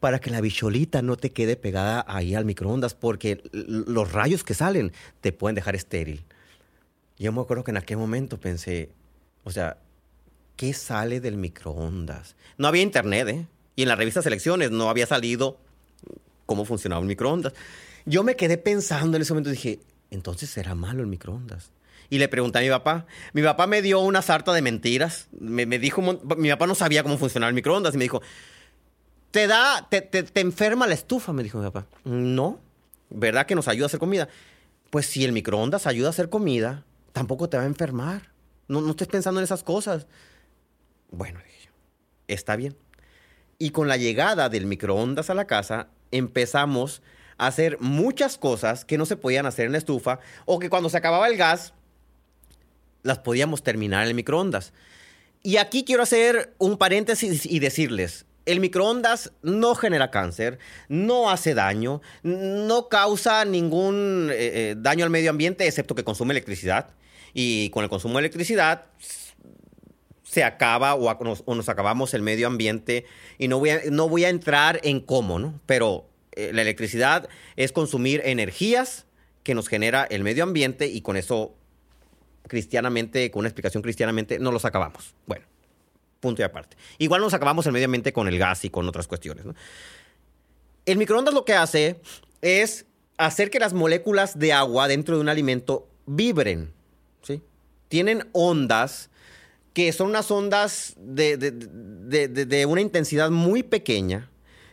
para 0.00 0.18
que 0.18 0.30
la 0.30 0.40
bicholita 0.40 1.02
no 1.02 1.16
te 1.16 1.32
quede 1.32 1.56
pegada 1.56 2.04
ahí 2.08 2.34
al 2.34 2.44
microondas, 2.44 2.94
porque 2.94 3.42
los 3.52 4.12
rayos 4.12 4.44
que 4.44 4.54
salen 4.54 4.92
te 5.20 5.32
pueden 5.32 5.54
dejar 5.54 5.74
estéril. 5.74 6.24
Yo 7.18 7.32
me 7.32 7.40
acuerdo 7.40 7.64
que 7.64 7.70
en 7.70 7.76
aquel 7.76 7.98
momento 7.98 8.40
pensé, 8.40 8.90
o 9.44 9.50
sea, 9.50 9.78
¿qué 10.56 10.72
sale 10.72 11.20
del 11.20 11.36
microondas? 11.36 12.36
No 12.58 12.68
había 12.68 12.82
internet, 12.82 13.28
¿eh? 13.28 13.46
Y 13.76 13.82
en 13.82 13.88
la 13.88 13.96
revista 13.96 14.22
Selecciones 14.22 14.70
no 14.70 14.90
había 14.90 15.06
salido 15.06 15.58
cómo 16.46 16.64
funcionaba 16.64 17.00
un 17.00 17.06
microondas. 17.06 17.52
Yo 18.04 18.22
me 18.24 18.36
quedé 18.36 18.58
pensando 18.58 19.16
en 19.16 19.22
ese 19.22 19.32
momento 19.32 19.50
dije, 19.50 19.80
entonces 20.10 20.50
será 20.50 20.74
malo 20.74 21.00
el 21.00 21.06
microondas. 21.06 21.70
Y 22.10 22.18
le 22.18 22.28
pregunté 22.28 22.58
a 22.58 22.62
mi 22.62 22.68
papá. 22.68 23.06
Mi 23.32 23.42
papá 23.42 23.66
me 23.66 23.80
dio 23.80 24.00
una 24.00 24.20
sarta 24.20 24.52
de 24.52 24.60
mentiras. 24.60 25.28
Me, 25.38 25.64
dijo, 25.78 26.02
mi 26.36 26.50
papá 26.50 26.66
no 26.66 26.74
sabía 26.74 27.02
cómo 27.02 27.16
funcionaba 27.16 27.48
el 27.48 27.54
microondas 27.54 27.94
y 27.94 27.98
me 27.98 28.04
dijo, 28.04 28.20
te 29.30 29.46
da, 29.46 29.88
te, 29.88 30.02
te, 30.02 30.40
enferma 30.40 30.86
la 30.86 30.92
estufa, 30.92 31.32
me 31.32 31.42
dijo 31.42 31.58
mi 31.58 31.64
papá. 31.64 31.86
No, 32.04 32.60
¿verdad 33.08 33.46
que 33.46 33.54
nos 33.54 33.66
ayuda 33.66 33.86
a 33.86 33.88
hacer 33.88 33.98
comida? 33.98 34.28
Pues 34.90 35.06
si 35.06 35.24
el 35.24 35.32
microondas 35.32 35.86
ayuda 35.86 36.08
a 36.08 36.10
hacer 36.10 36.28
comida, 36.28 36.84
tampoco 37.14 37.48
te 37.48 37.56
va 37.56 37.62
a 37.62 37.66
enfermar. 37.66 38.30
No, 38.68 38.82
no 38.82 38.90
estés 38.90 39.08
pensando 39.08 39.40
en 39.40 39.44
esas 39.44 39.64
cosas. 39.64 40.06
Bueno, 41.10 41.38
dije 41.38 41.66
yo, 41.66 41.70
está 42.28 42.56
bien. 42.56 42.76
Y 43.58 43.70
con 43.70 43.88
la 43.88 43.96
llegada 43.96 44.50
del 44.50 44.66
microondas 44.66 45.30
a 45.30 45.34
la 45.34 45.46
casa, 45.46 45.88
empezamos 46.12 47.02
a 47.38 47.48
hacer 47.48 47.78
muchas 47.80 48.38
cosas 48.38 48.84
que 48.84 48.98
no 48.98 49.06
se 49.06 49.16
podían 49.16 49.46
hacer 49.46 49.66
en 49.66 49.72
la 49.72 49.78
estufa 49.78 50.20
o 50.44 50.58
que 50.58 50.70
cuando 50.70 50.88
se 50.88 50.96
acababa 50.96 51.26
el 51.28 51.36
gas 51.36 51.74
las 53.02 53.18
podíamos 53.18 53.62
terminar 53.62 54.02
en 54.04 54.08
el 54.10 54.14
microondas. 54.14 54.72
Y 55.42 55.56
aquí 55.56 55.84
quiero 55.84 56.04
hacer 56.04 56.54
un 56.58 56.78
paréntesis 56.78 57.46
y 57.46 57.58
decirles, 57.58 58.26
el 58.46 58.60
microondas 58.60 59.32
no 59.42 59.74
genera 59.74 60.10
cáncer, 60.10 60.58
no 60.88 61.30
hace 61.30 61.54
daño, 61.54 62.00
no 62.22 62.88
causa 62.88 63.44
ningún 63.44 64.28
eh, 64.30 64.36
eh, 64.38 64.74
daño 64.76 65.04
al 65.04 65.10
medio 65.10 65.30
ambiente 65.30 65.66
excepto 65.66 65.94
que 65.94 66.04
consume 66.04 66.32
electricidad. 66.32 66.90
Y 67.34 67.70
con 67.70 67.82
el 67.82 67.90
consumo 67.90 68.14
de 68.14 68.20
electricidad 68.20 68.86
se 70.32 70.44
acaba 70.44 70.94
o, 70.94 71.54
nos, 71.54 71.68
acabamos 71.68 72.14
el 72.14 72.22
medio 72.22 72.46
ambiente. 72.46 73.04
Y 73.36 73.48
no 73.48 73.58
voy 73.58 73.68
a, 73.68 73.80
no 73.90 74.08
voy 74.08 74.24
a 74.24 74.30
entrar 74.30 74.80
en 74.82 75.00
cómo, 75.00 75.38
¿no? 75.38 75.60
Pero 75.66 76.08
eh, 76.32 76.52
la 76.54 76.62
electricidad 76.62 77.28
es 77.56 77.70
consumir 77.70 78.22
energías 78.24 79.04
que 79.42 79.54
nos 79.54 79.68
genera 79.68 80.04
el 80.04 80.22
medio 80.22 80.44
ambiente 80.44 80.86
y 80.86 81.02
con 81.02 81.18
eso, 81.18 81.54
cristianamente, 82.48 83.30
con 83.30 83.40
una 83.40 83.48
explicación 83.48 83.82
cristianamente, 83.82 84.38
no 84.38 84.52
los 84.52 84.64
acabamos. 84.64 85.14
Bueno, 85.26 85.44
punto 86.18 86.40
y 86.40 86.46
aparte. 86.46 86.78
Igual 86.96 87.20
nos 87.20 87.34
acabamos 87.34 87.66
el 87.66 87.72
medio 87.72 87.84
ambiente 87.84 88.14
con 88.14 88.26
el 88.26 88.38
gas 88.38 88.64
y 88.64 88.70
con 88.70 88.88
otras 88.88 89.06
cuestiones. 89.08 89.44
El 90.86 90.96
microondas 90.96 91.34
lo 91.34 91.44
que 91.44 91.52
hace 91.52 92.00
es 92.40 92.86
hacer 93.18 93.50
que 93.50 93.58
las 93.58 93.74
moléculas 93.74 94.38
de 94.38 94.54
agua 94.54 94.88
dentro 94.88 95.16
de 95.16 95.20
un 95.20 95.28
alimento 95.28 95.90
vibren. 96.06 96.72
¿sí? 97.20 97.42
Tienen 97.88 98.30
ondas 98.32 99.10
que 99.72 99.92
son 99.92 100.08
unas 100.08 100.30
ondas 100.30 100.94
de, 100.98 102.66
una 102.68 102.80
intensidad 102.80 103.30
muy 103.30 103.62
pequeña 103.62 104.28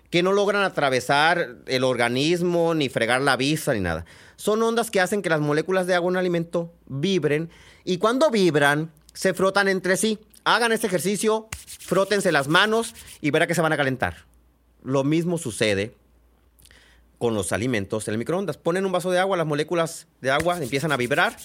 que 0.10 0.24
no 0.24 0.34
logran 0.34 0.64
atravesar 0.64 1.58
el 1.68 1.84
organismo, 1.84 2.74
ni 2.74 2.90
fregar 2.90 3.22
la 3.22 3.38
vista, 3.38 3.74
ni 3.74 3.80
nada. 3.80 4.06
Son 4.36 4.62
ondas 4.64 4.90
que 4.90 5.00
hacen 5.00 5.22
que 5.22 5.30
las 5.30 5.40
moléculas 5.40 5.86
de 5.86 5.94
agua 5.94 6.08
en 6.08 6.14
un 6.14 6.18
alimento 6.18 6.74
vibren 6.88 7.50
y 7.86 7.98
cuando 7.98 8.32
vibran 8.32 8.92
se 9.14 9.34
frotan 9.34 9.68
entre 9.68 9.98
sí. 9.98 10.20
Hagan 10.46 10.72
este 10.72 10.88
ejercicio, 10.88 11.48
frótense 11.80 12.32
las 12.32 12.48
manos 12.48 12.96
y 13.22 13.30
verá 13.30 13.46
que 13.46 13.54
se 13.54 13.62
van 13.62 13.74
a 13.74 13.78
calentar. 13.78 14.26
Lo 14.84 15.04
mismo 15.04 15.38
sucede 15.38 15.94
con 17.20 17.36
los 17.36 17.52
alimentos 17.52 18.08
en 18.08 18.14
el 18.14 18.18
microondas. 18.18 18.58
Ponen 18.58 18.86
un 18.86 18.92
vaso 18.92 19.12
de 19.12 19.20
agua, 19.20 19.38
las 19.38 19.46
moléculas 19.46 20.08
de 20.22 20.32
agua 20.32 20.58
empiezan 20.58 20.92
a 20.92 20.98
vibrar 20.98 21.36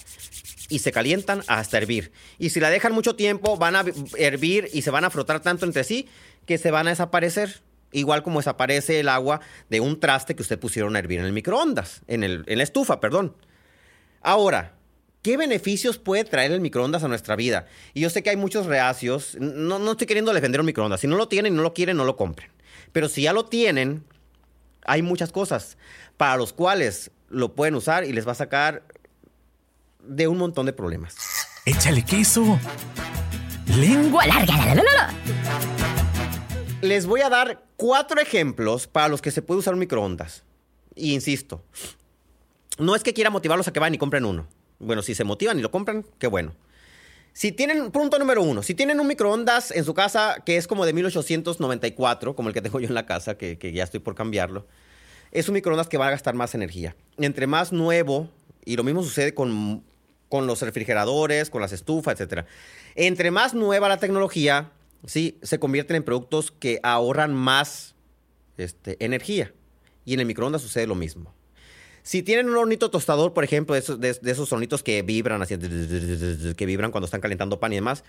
y 0.69 0.79
se 0.79 0.91
calientan 0.91 1.43
hasta 1.47 1.77
hervir. 1.77 2.11
Y 2.37 2.49
si 2.49 2.59
la 2.59 2.69
dejan 2.69 2.93
mucho 2.93 3.15
tiempo, 3.15 3.57
van 3.57 3.75
a 3.75 3.85
hervir 4.17 4.69
y 4.73 4.81
se 4.81 4.91
van 4.91 5.05
a 5.05 5.09
frotar 5.09 5.41
tanto 5.41 5.65
entre 5.65 5.83
sí 5.83 6.07
que 6.45 6.57
se 6.57 6.71
van 6.71 6.87
a 6.87 6.91
desaparecer. 6.91 7.61
Igual 7.91 8.23
como 8.23 8.39
desaparece 8.39 8.99
el 8.99 9.09
agua 9.09 9.39
de 9.69 9.79
un 9.79 9.99
traste 9.99 10.35
que 10.35 10.41
usted 10.41 10.59
pusieron 10.59 10.95
a 10.95 10.99
hervir 10.99 11.19
en 11.19 11.25
el 11.25 11.33
microondas, 11.33 12.01
en, 12.07 12.23
el, 12.23 12.43
en 12.47 12.57
la 12.57 12.63
estufa, 12.63 12.99
perdón. 12.99 13.35
Ahora, 14.21 14.73
¿Qué 15.25 15.37
beneficios 15.37 15.97
puede 15.97 16.23
traer 16.23 16.51
el 16.51 16.61
microondas 16.61 17.03
a 17.03 17.07
nuestra 17.07 17.35
vida? 17.35 17.65
Y 17.95 18.01
yo 18.01 18.11
sé 18.11 18.21
que 18.21 18.29
hay 18.29 18.35
muchos 18.35 18.67
reacios. 18.67 19.35
No, 19.39 19.79
no 19.79 19.93
estoy 19.93 20.05
queriendo 20.05 20.31
defender 20.31 20.61
un 20.61 20.67
microondas. 20.67 21.01
Si 21.01 21.07
no 21.07 21.17
lo 21.17 21.27
tienen 21.27 21.53
y 21.53 21.55
no 21.55 21.63
lo 21.63 21.73
quieren, 21.73 21.97
no 21.97 22.05
lo 22.05 22.15
compren. 22.15 22.51
Pero 22.91 23.09
si 23.09 23.23
ya 23.23 23.33
lo 23.33 23.45
tienen, 23.45 24.03
hay 24.85 25.01
muchas 25.01 25.31
cosas 25.31 25.79
para 26.15 26.37
los 26.37 26.53
cuales 26.53 27.09
lo 27.29 27.55
pueden 27.55 27.73
usar 27.73 28.03
y 28.03 28.13
les 28.13 28.27
va 28.27 28.33
a 28.33 28.35
sacar 28.35 28.83
de 30.07 30.27
un 30.27 30.37
montón 30.37 30.65
de 30.65 30.73
problemas. 30.73 31.15
Échale 31.65 32.03
queso. 32.03 32.59
Lengua 33.77 34.25
larga, 34.27 34.57
la, 34.57 34.75
la, 34.75 34.75
la, 34.75 34.83
la. 34.83 35.13
Les 36.81 37.05
voy 37.05 37.21
a 37.21 37.29
dar 37.29 37.63
cuatro 37.77 38.21
ejemplos 38.21 38.87
para 38.87 39.07
los 39.07 39.21
que 39.21 39.31
se 39.31 39.41
puede 39.41 39.59
usar 39.59 39.73
un 39.73 39.79
microondas. 39.79 40.43
Y 40.95 41.13
insisto, 41.13 41.63
no 42.77 42.95
es 42.95 43.03
que 43.03 43.13
quiera 43.13 43.29
motivarlos 43.29 43.67
a 43.67 43.73
que 43.73 43.79
vayan 43.79 43.95
y 43.95 43.97
compren 43.97 44.25
uno. 44.25 44.47
Bueno, 44.79 45.01
si 45.01 45.15
se 45.15 45.23
motivan 45.23 45.57
y 45.57 45.61
lo 45.61 45.71
compran, 45.71 46.05
qué 46.19 46.27
bueno. 46.27 46.53
Si 47.33 47.51
tienen, 47.51 47.91
punto 47.91 48.17
número 48.17 48.43
uno, 48.43 48.63
si 48.63 48.75
tienen 48.75 48.99
un 48.99 49.07
microondas 49.07 49.71
en 49.71 49.83
su 49.83 49.93
casa 49.93 50.37
que 50.45 50.55
es 50.55 50.67
como 50.67 50.85
de 50.85 50.93
1894, 50.93 52.35
como 52.35 52.47
el 52.47 52.53
que 52.53 52.61
tengo 52.61 52.79
yo 52.79 52.87
en 52.87 52.93
la 52.93 53.05
casa, 53.05 53.37
que, 53.37 53.57
que 53.57 53.73
ya 53.73 53.83
estoy 53.83 53.99
por 53.99 54.15
cambiarlo, 54.15 54.67
es 55.31 55.49
un 55.49 55.55
microondas 55.55 55.89
que 55.89 55.97
va 55.97 56.07
a 56.07 56.11
gastar 56.11 56.33
más 56.33 56.55
energía. 56.55 56.95
Entre 57.17 57.45
más 57.45 57.73
nuevo, 57.73 58.29
y 58.63 58.77
lo 58.77 58.83
mismo 58.83 59.03
sucede 59.03 59.33
con, 59.33 59.83
con 60.35 60.47
los 60.47 60.61
refrigeradores, 60.61 61.49
con 61.49 61.61
las 61.61 61.71
estufas, 61.71 62.19
etc. 62.19 62.45
Entre 62.95 63.31
más 63.31 63.53
nueva 63.53 63.87
la 63.87 63.99
tecnología, 63.99 64.71
sí, 65.05 65.37
se 65.41 65.59
convierten 65.59 65.95
en 65.95 66.03
productos 66.03 66.51
que 66.51 66.81
ahorran 66.83 67.33
más 67.33 67.95
este, 68.57 68.97
energía. 68.99 69.53
Y 70.03 70.13
en 70.13 70.19
el 70.19 70.25
microondas 70.25 70.61
sucede 70.61 70.87
lo 70.87 70.95
mismo. 70.95 71.33
Si 72.03 72.21
tienen 72.21 72.49
un 72.49 72.57
hornito 72.57 72.91
tostador, 72.91 73.33
por 73.33 73.45
ejemplo, 73.45 73.75
de 73.75 73.79
esos, 73.79 73.97
de, 74.01 74.19
esos 74.25 74.49
sonitos 74.49 74.83
que 74.83 75.01
vibran, 75.03 75.41
así, 75.41 75.57
que 75.57 76.65
vibran 76.65 76.91
cuando 76.91 77.05
están 77.05 77.21
calentando 77.21 77.61
pan 77.61 77.71
y 77.71 77.75
demás, 77.77 78.03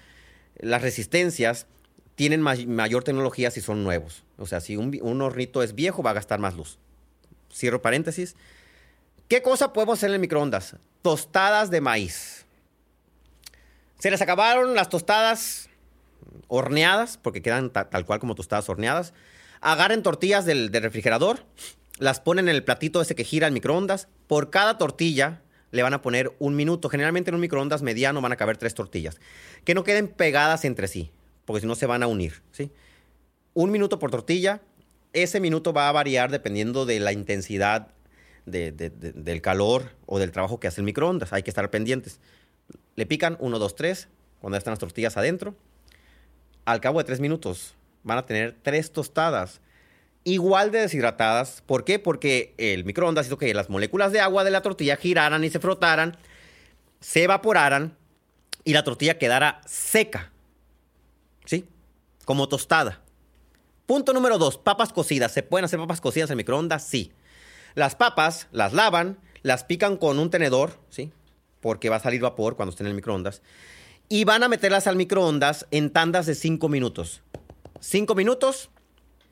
las 0.58 0.82
resistencias 0.82 1.68
tienen 2.16 2.42
ma- 2.42 2.56
mayor 2.66 3.04
tecnología 3.04 3.52
si 3.52 3.60
son 3.60 3.84
nuevos. 3.84 4.24
O 4.36 4.46
sea, 4.46 4.60
si 4.60 4.76
un, 4.76 4.98
un 5.00 5.22
hornito 5.22 5.62
es 5.62 5.76
viejo, 5.76 6.02
va 6.02 6.10
a 6.10 6.14
gastar 6.14 6.40
más 6.40 6.56
luz. 6.56 6.78
Cierro 7.54 7.80
paréntesis. 7.82 8.34
¿Qué 9.28 9.42
cosa 9.42 9.72
podemos 9.72 9.98
hacer 9.98 10.10
en 10.10 10.14
el 10.14 10.20
microondas? 10.20 10.76
Tostadas 11.02 11.70
de 11.70 11.80
maíz. 11.80 12.46
Se 13.98 14.10
les 14.10 14.20
acabaron 14.20 14.74
las 14.74 14.88
tostadas 14.88 15.68
horneadas, 16.48 17.18
porque 17.20 17.42
quedan 17.42 17.70
ta- 17.70 17.88
tal 17.90 18.04
cual 18.04 18.20
como 18.20 18.34
tostadas 18.34 18.68
horneadas. 18.68 19.14
Agarren 19.60 20.02
tortillas 20.02 20.44
del, 20.44 20.70
del 20.70 20.82
refrigerador, 20.82 21.44
las 21.98 22.20
ponen 22.20 22.48
en 22.48 22.54
el 22.54 22.62
platito 22.62 23.00
ese 23.00 23.14
que 23.14 23.24
gira 23.24 23.46
el 23.46 23.52
microondas. 23.52 24.08
Por 24.26 24.50
cada 24.50 24.78
tortilla 24.78 25.42
le 25.72 25.82
van 25.82 25.94
a 25.94 26.02
poner 26.02 26.36
un 26.38 26.54
minuto. 26.54 26.88
Generalmente 26.88 27.30
en 27.30 27.34
un 27.34 27.40
microondas 27.40 27.82
mediano 27.82 28.20
van 28.20 28.32
a 28.32 28.36
caber 28.36 28.58
tres 28.58 28.74
tortillas. 28.74 29.18
Que 29.64 29.74
no 29.74 29.82
queden 29.82 30.08
pegadas 30.08 30.64
entre 30.64 30.88
sí, 30.88 31.10
porque 31.46 31.62
si 31.62 31.66
no 31.66 31.74
se 31.74 31.86
van 31.86 32.02
a 32.02 32.06
unir. 32.06 32.42
¿sí? 32.52 32.70
Un 33.54 33.70
minuto 33.70 33.98
por 33.98 34.10
tortilla. 34.10 34.60
Ese 35.14 35.40
minuto 35.40 35.72
va 35.72 35.88
a 35.88 35.92
variar 35.92 36.30
dependiendo 36.30 36.84
de 36.84 37.00
la 37.00 37.12
intensidad 37.12 37.88
de- 38.46 38.72
de- 38.72 38.90
de- 38.90 39.12
del 39.12 39.42
calor 39.42 39.92
o 40.06 40.18
del 40.18 40.32
trabajo 40.32 40.58
que 40.58 40.68
hace 40.68 40.80
el 40.80 40.84
microondas. 40.84 41.32
Hay 41.32 41.42
que 41.42 41.50
estar 41.50 41.68
pendientes. 41.70 42.20
Le 42.94 43.04
pican 43.06 43.36
1, 43.40 43.58
2, 43.58 43.74
3, 43.76 44.08
cuando 44.40 44.56
están 44.56 44.72
las 44.72 44.78
tortillas 44.78 45.16
adentro. 45.16 45.54
Al 46.64 46.80
cabo 46.80 46.98
de 46.98 47.04
3 47.04 47.20
minutos 47.20 47.74
van 48.02 48.18
a 48.18 48.26
tener 48.26 48.56
tres 48.62 48.92
tostadas 48.92 49.60
igual 50.24 50.70
de 50.72 50.80
deshidratadas. 50.80 51.62
¿Por 51.66 51.84
qué? 51.84 51.98
Porque 51.98 52.54
el 52.58 52.84
microondas 52.84 53.26
hizo 53.26 53.38
que 53.38 53.52
las 53.54 53.68
moléculas 53.70 54.10
de 54.12 54.20
agua 54.20 54.42
de 54.44 54.50
la 54.50 54.62
tortilla 54.62 54.96
giraran 54.96 55.44
y 55.44 55.50
se 55.50 55.60
frotaran, 55.60 56.16
se 57.00 57.24
evaporaran 57.24 57.96
y 58.64 58.72
la 58.72 58.82
tortilla 58.82 59.18
quedara 59.18 59.60
seca. 59.66 60.32
¿Sí? 61.44 61.68
Como 62.24 62.48
tostada. 62.48 63.02
Punto 63.86 64.12
número 64.12 64.38
dos, 64.38 64.58
papas 64.58 64.92
cocidas. 64.92 65.30
¿Se 65.32 65.44
pueden 65.44 65.64
hacer 65.64 65.78
papas 65.78 66.00
cocidas 66.00 66.28
en 66.30 66.36
microondas? 66.38 66.84
Sí. 66.84 67.12
Las 67.76 67.94
papas 67.94 68.48
las 68.52 68.72
lavan, 68.72 69.18
las 69.42 69.62
pican 69.62 69.98
con 69.98 70.18
un 70.18 70.30
tenedor, 70.30 70.80
¿sí? 70.88 71.12
Porque 71.60 71.90
va 71.90 71.96
a 71.96 72.00
salir 72.00 72.22
vapor 72.22 72.56
cuando 72.56 72.70
estén 72.70 72.86
en 72.86 72.92
el 72.92 72.96
microondas. 72.96 73.42
Y 74.08 74.24
van 74.24 74.42
a 74.42 74.48
meterlas 74.48 74.86
al 74.86 74.96
microondas 74.96 75.66
en 75.70 75.90
tandas 75.90 76.24
de 76.24 76.34
5 76.34 76.70
minutos. 76.70 77.22
5 77.80 78.14
minutos, 78.14 78.70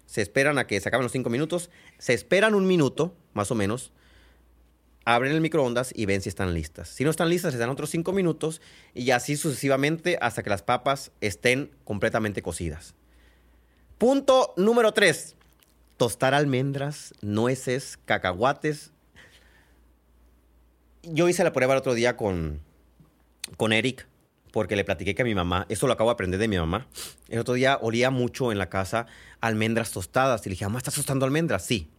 se 0.04 0.20
esperan 0.20 0.58
a 0.58 0.66
que 0.66 0.78
se 0.78 0.88
acaben 0.88 1.04
los 1.04 1.12
5 1.12 1.30
minutos, 1.30 1.70
se 1.96 2.12
esperan 2.12 2.54
un 2.54 2.66
minuto, 2.66 3.16
más 3.32 3.50
o 3.50 3.54
menos, 3.54 3.92
abren 5.06 5.32
el 5.32 5.40
microondas 5.40 5.90
y 5.94 6.04
ven 6.04 6.20
si 6.20 6.28
están 6.28 6.52
listas. 6.52 6.90
Si 6.90 7.02
no 7.02 7.10
están 7.10 7.30
listas, 7.30 7.54
se 7.54 7.58
dan 7.58 7.70
otros 7.70 7.88
5 7.88 8.12
minutos 8.12 8.60
y 8.92 9.10
así 9.12 9.38
sucesivamente 9.38 10.18
hasta 10.20 10.42
que 10.42 10.50
las 10.50 10.62
papas 10.62 11.12
estén 11.22 11.70
completamente 11.84 12.42
cocidas. 12.42 12.94
Punto 13.96 14.52
número 14.58 14.92
3. 14.92 15.34
Tostar 15.96 16.34
almendras, 16.34 17.14
nueces, 17.22 17.98
cacahuates. 18.04 18.92
Yo 21.02 21.28
hice 21.28 21.44
la 21.44 21.52
prueba 21.52 21.74
el 21.74 21.78
otro 21.78 21.94
día 21.94 22.16
con, 22.16 22.60
con 23.56 23.72
Eric, 23.72 24.08
porque 24.52 24.76
le 24.76 24.84
platiqué 24.84 25.14
que 25.14 25.22
a 25.22 25.24
mi 25.24 25.34
mamá, 25.34 25.66
eso 25.68 25.86
lo 25.86 25.92
acabo 25.92 26.10
de 26.10 26.14
aprender 26.14 26.40
de 26.40 26.48
mi 26.48 26.56
mamá, 26.56 26.86
el 27.28 27.38
otro 27.38 27.54
día 27.54 27.78
olía 27.80 28.10
mucho 28.10 28.52
en 28.52 28.58
la 28.58 28.70
casa 28.70 29.06
almendras 29.40 29.90
tostadas. 29.90 30.46
Y 30.46 30.48
le 30.48 30.54
dije, 30.54 30.64
mamá, 30.64 30.78
¿estás 30.78 30.94
tostando 30.94 31.26
almendras? 31.26 31.64
Sí. 31.64 31.90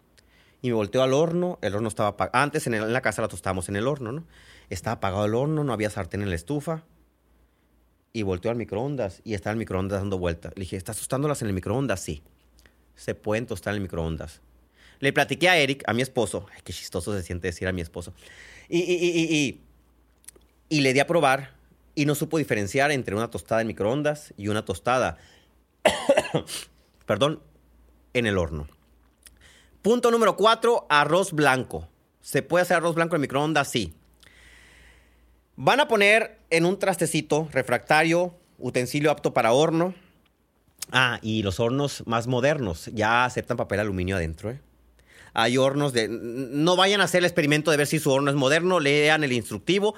Y 0.62 0.70
me 0.70 0.74
volteó 0.74 1.04
al 1.04 1.14
horno, 1.14 1.60
el 1.62 1.76
horno 1.76 1.88
estaba 1.88 2.10
apagado. 2.10 2.44
Antes 2.44 2.66
en, 2.66 2.92
la 2.92 3.02
casa 3.02 3.22
la 3.22 3.28
tostábamos 3.28 3.70
en 3.70 3.76
el 3.76 3.88
horno, 3.88 4.12
¿no? 4.12 4.26
Estaba 4.70 4.96
apagado 4.96 5.26
el 5.26 5.36
horno, 5.36 5.64
no 5.64 5.74
había 5.74 5.90
sartén 5.90 6.22
en 6.22 6.30
la 6.30 6.36
estufa. 6.36 6.84
Y 8.14 8.24
volteó 8.24 8.50
al 8.50 8.58
microondas 8.58 9.22
y 9.24 9.34
estaba 9.34 9.52
el 9.52 9.60
microondas 9.60 10.00
dando 10.00 10.18
vueltas. 10.18 10.54
Le 10.56 10.62
dije, 10.62 10.78
¿estás 10.78 10.98
tostándolas 10.98 11.42
en 11.42 11.50
el 11.50 11.54
microondas? 11.54 12.00
Sí. 12.00 12.24
Se 12.96 13.16
pueden 13.16 13.46
tostar 13.46 13.76
en 13.76 13.82
microondas. 13.84 14.42
Le 15.00 15.12
platiqué 15.14 15.50
a 15.50 15.58
Eric, 15.58 15.84
a 15.88 15.94
mi 15.94 16.02
esposo. 16.02 16.46
Qué 16.64 16.72
chistoso 16.74 17.14
se 17.14 17.22
siente 17.24 17.48
decir 17.48 17.68
a 17.68 17.72
mi 17.74 17.82
esposo. 17.82 18.14
Y, 18.70 18.80
y, 18.80 19.36
y- 19.36 19.62
y 20.68 20.82
le 20.82 20.94
di 20.94 21.00
a 21.00 21.06
probar 21.08 21.54
y 21.94 22.06
no 22.06 22.16
supo 22.16 22.38
diferenciar 22.38 22.92
entre 22.92 23.16
una 23.16 23.30
tostada 23.30 23.62
en 23.62 23.68
microondas 23.68 24.34
y 24.36 24.48
una 24.48 24.66
tostada, 24.66 25.18
perdón, 27.06 27.42
en 28.14 28.26
el 28.26 28.38
horno. 28.38 28.68
Punto 29.82 30.10
número 30.12 30.36
cuatro, 30.36 30.88
arroz 30.90 31.32
blanco. 31.34 31.88
¿Se 32.22 32.42
puede 32.42 32.64
hacer 32.64 32.78
arroz 32.78 32.96
blanco 32.96 33.16
en 33.16 33.22
microondas? 33.22 33.70
Sí. 33.70 33.94
Van 35.56 35.80
a 35.80 35.88
poner 35.88 36.40
en 36.50 36.66
un 36.66 36.80
trastecito 36.80 37.48
refractario, 37.52 38.36
utensilio 38.58 39.12
apto 39.12 39.34
para 39.34 39.52
horno. 39.54 39.94
Ah, 40.92 41.20
y 41.22 41.44
los 41.44 41.60
hornos 41.60 42.04
más 42.06 42.28
modernos 42.28 42.90
ya 42.94 43.26
aceptan 43.26 43.58
papel 43.58 43.80
aluminio 43.80 44.16
adentro. 44.16 44.52
¿eh? 44.52 44.62
Hay 45.34 45.58
hornos 45.58 45.94
de... 45.94 46.08
No 46.10 46.76
vayan 46.76 47.02
a 47.02 47.06
hacer 47.06 47.20
el 47.20 47.26
experimento 47.26 47.72
de 47.72 47.78
ver 47.78 47.88
si 47.88 48.00
su 48.00 48.12
horno 48.12 48.30
es 48.30 48.36
moderno, 48.36 48.80
lean 48.80 49.24
el 49.24 49.34
instructivo. 49.34 49.96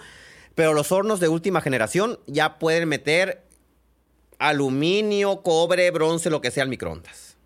Pero 0.56 0.74
los 0.74 0.92
hornos 0.92 1.20
de 1.20 1.28
última 1.28 1.62
generación 1.62 2.20
ya 2.26 2.58
pueden 2.58 2.90
meter 2.90 3.44
aluminio, 4.40 5.42
cobre, 5.44 5.92
bronce, 5.92 6.30
lo 6.30 6.42
que 6.42 6.52
sea 6.52 6.64
al 6.64 6.70
microondas. 6.70 7.38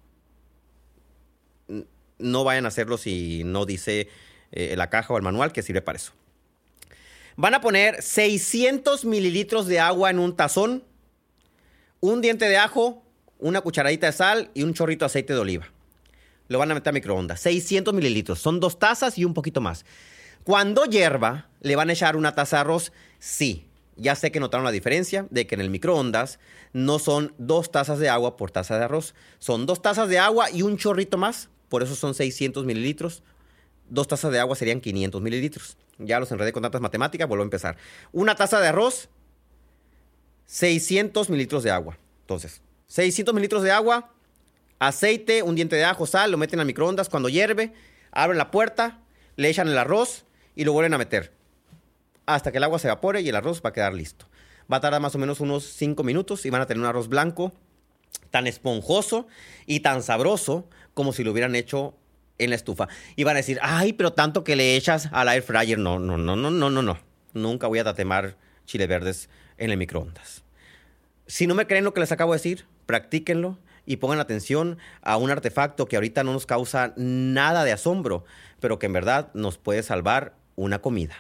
No 2.19 2.43
vayan 2.43 2.65
a 2.65 2.69
hacerlo 2.69 2.97
si 2.97 3.43
no 3.43 3.65
dice 3.65 4.07
eh, 4.51 4.75
la 4.77 4.89
caja 4.89 5.13
o 5.13 5.17
el 5.17 5.23
manual 5.23 5.51
que 5.51 5.63
sirve 5.63 5.81
para 5.81 5.97
eso. 5.97 6.13
Van 7.35 7.53
a 7.53 7.61
poner 7.61 8.01
600 8.01 9.05
mililitros 9.05 9.67
de 9.67 9.79
agua 9.79 10.09
en 10.09 10.19
un 10.19 10.35
tazón, 10.35 10.83
un 11.99 12.21
diente 12.21 12.47
de 12.47 12.57
ajo, 12.57 13.03
una 13.41 13.61
cucharadita 13.61 14.07
de 14.07 14.13
sal 14.13 14.51
y 14.53 14.63
un 14.63 14.73
chorrito 14.73 15.03
de 15.03 15.07
aceite 15.07 15.33
de 15.33 15.39
oliva. 15.39 15.67
Lo 16.47 16.59
van 16.59 16.71
a 16.71 16.73
meter 16.73 16.89
a 16.89 16.93
microondas. 16.93 17.41
600 17.41 17.93
mililitros. 17.93 18.39
Son 18.39 18.59
dos 18.59 18.79
tazas 18.79 19.17
y 19.17 19.25
un 19.25 19.33
poquito 19.33 19.61
más. 19.61 19.85
Cuando 20.43 20.85
hierva, 20.85 21.49
¿le 21.59 21.75
van 21.75 21.89
a 21.89 21.93
echar 21.93 22.15
una 22.15 22.33
taza 22.33 22.57
de 22.57 22.61
arroz? 22.61 22.91
Sí. 23.19 23.67
Ya 23.97 24.15
sé 24.15 24.31
que 24.31 24.39
notaron 24.39 24.63
la 24.63 24.71
diferencia 24.71 25.27
de 25.29 25.45
que 25.45 25.55
en 25.55 25.61
el 25.61 25.69
microondas 25.69 26.39
no 26.73 26.97
son 26.97 27.33
dos 27.37 27.71
tazas 27.71 27.99
de 27.99 28.09
agua 28.09 28.37
por 28.37 28.51
taza 28.51 28.77
de 28.77 28.85
arroz. 28.85 29.13
Son 29.39 29.65
dos 29.65 29.81
tazas 29.81 30.09
de 30.09 30.17
agua 30.17 30.49
y 30.49 30.61
un 30.61 30.77
chorrito 30.77 31.17
más. 31.17 31.49
Por 31.69 31.83
eso 31.83 31.95
son 31.95 32.13
600 32.13 32.65
mililitros. 32.65 33.23
Dos 33.89 34.07
tazas 34.07 34.31
de 34.31 34.39
agua 34.39 34.55
serían 34.55 34.81
500 34.81 35.21
mililitros. 35.21 35.77
Ya 35.99 36.19
los 36.19 36.31
enredé 36.31 36.51
con 36.51 36.63
tantas 36.63 36.81
matemáticas, 36.81 37.27
vuelvo 37.27 37.43
a 37.43 37.45
empezar. 37.45 37.77
Una 38.11 38.35
taza 38.35 38.59
de 38.59 38.67
arroz, 38.67 39.09
600 40.47 41.29
mililitros 41.29 41.63
de 41.63 41.71
agua. 41.71 41.97
Entonces, 42.21 42.61
600 42.91 43.33
mililitros 43.33 43.63
de 43.63 43.71
agua, 43.71 44.11
aceite, 44.77 45.43
un 45.43 45.55
diente 45.55 45.77
de 45.77 45.85
ajo, 45.85 46.05
sal, 46.05 46.29
lo 46.29 46.37
meten 46.37 46.59
al 46.59 46.65
microondas. 46.65 47.07
Cuando 47.07 47.29
hierve, 47.29 47.71
abren 48.11 48.37
la 48.37 48.51
puerta, 48.51 48.99
le 49.37 49.47
echan 49.47 49.69
el 49.69 49.77
arroz 49.77 50.25
y 50.55 50.65
lo 50.65 50.73
vuelven 50.73 50.93
a 50.93 50.97
meter. 50.97 51.31
Hasta 52.25 52.51
que 52.51 52.57
el 52.57 52.65
agua 52.65 52.79
se 52.79 52.87
evapore 52.89 53.21
y 53.21 53.29
el 53.29 53.35
arroz 53.37 53.61
va 53.65 53.69
a 53.69 53.73
quedar 53.73 53.93
listo. 53.93 54.27
Va 54.69 54.77
a 54.77 54.81
tardar 54.81 54.99
más 54.99 55.15
o 55.15 55.19
menos 55.19 55.39
unos 55.39 55.63
5 55.63 56.03
minutos 56.03 56.45
y 56.45 56.49
van 56.49 56.61
a 56.61 56.65
tener 56.65 56.81
un 56.81 56.85
arroz 56.85 57.07
blanco 57.07 57.53
tan 58.29 58.45
esponjoso 58.45 59.25
y 59.65 59.79
tan 59.79 60.03
sabroso 60.03 60.67
como 60.93 61.13
si 61.13 61.23
lo 61.23 61.31
hubieran 61.31 61.55
hecho 61.55 61.95
en 62.39 62.49
la 62.49 62.57
estufa. 62.57 62.89
Y 63.15 63.23
van 63.23 63.37
a 63.37 63.39
decir, 63.39 63.57
ay, 63.61 63.93
pero 63.93 64.11
tanto 64.11 64.43
que 64.43 64.57
le 64.57 64.75
echas 64.75 65.07
al 65.13 65.29
air 65.29 65.43
fryer. 65.43 65.77
No, 65.77 65.97
no, 65.97 66.17
no, 66.17 66.35
no, 66.35 66.51
no, 66.51 66.69
no, 66.69 66.81
no. 66.81 66.99
nunca 67.31 67.67
voy 67.67 67.79
a 67.79 67.85
tatemar 67.85 68.35
chile 68.65 68.85
verdes 68.85 69.29
en 69.57 69.71
el 69.71 69.77
microondas. 69.77 70.43
Si 71.25 71.47
no 71.47 71.55
me 71.55 71.67
creen 71.67 71.85
lo 71.85 71.93
que 71.93 72.01
les 72.01 72.11
acabo 72.11 72.33
de 72.33 72.39
decir, 72.39 72.65
practíquenlo 72.91 73.57
y 73.85 73.97
pongan 73.97 74.19
atención 74.19 74.77
a 75.01 75.15
un 75.15 75.31
artefacto 75.31 75.85
que 75.85 75.95
ahorita 75.95 76.25
no 76.25 76.33
nos 76.33 76.45
causa 76.45 76.93
nada 76.97 77.63
de 77.63 77.71
asombro, 77.71 78.25
pero 78.59 78.79
que 78.79 78.87
en 78.87 78.91
verdad 78.91 79.29
nos 79.33 79.57
puede 79.57 79.81
salvar 79.81 80.35
una 80.57 80.79
comida. 80.79 81.15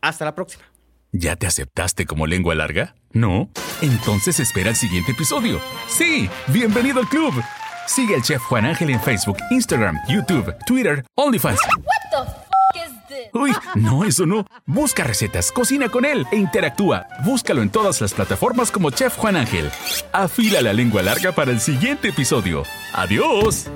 Hasta 0.00 0.24
la 0.24 0.34
próxima. 0.34 0.64
¿Ya 1.12 1.36
te 1.36 1.46
aceptaste 1.46 2.04
como 2.04 2.26
lengua 2.26 2.56
larga? 2.56 2.96
¿No? 3.12 3.48
Entonces 3.80 4.40
espera 4.40 4.70
el 4.70 4.76
siguiente 4.76 5.12
episodio. 5.12 5.60
Sí, 5.86 6.28
bienvenido 6.48 6.98
al 6.98 7.08
club. 7.08 7.32
Sigue 7.86 8.16
al 8.16 8.22
chef 8.22 8.42
Juan 8.42 8.64
Ángel 8.64 8.90
en 8.90 9.00
Facebook, 9.00 9.36
Instagram, 9.52 9.96
YouTube, 10.08 10.52
Twitter, 10.66 11.04
OnlyFans. 11.14 11.60
Uy, 13.32 13.52
no, 13.74 14.04
eso 14.04 14.26
no. 14.26 14.46
Busca 14.66 15.04
recetas, 15.04 15.52
cocina 15.52 15.88
con 15.88 16.04
él 16.04 16.26
e 16.30 16.36
interactúa. 16.36 17.06
Búscalo 17.24 17.62
en 17.62 17.70
todas 17.70 18.00
las 18.00 18.14
plataformas 18.14 18.70
como 18.70 18.90
Chef 18.90 19.16
Juan 19.16 19.36
Ángel. 19.36 19.70
Afila 20.12 20.62
la 20.62 20.72
lengua 20.72 21.02
larga 21.02 21.32
para 21.32 21.50
el 21.50 21.60
siguiente 21.60 22.08
episodio. 22.08 22.62
¡Adiós! 22.92 23.68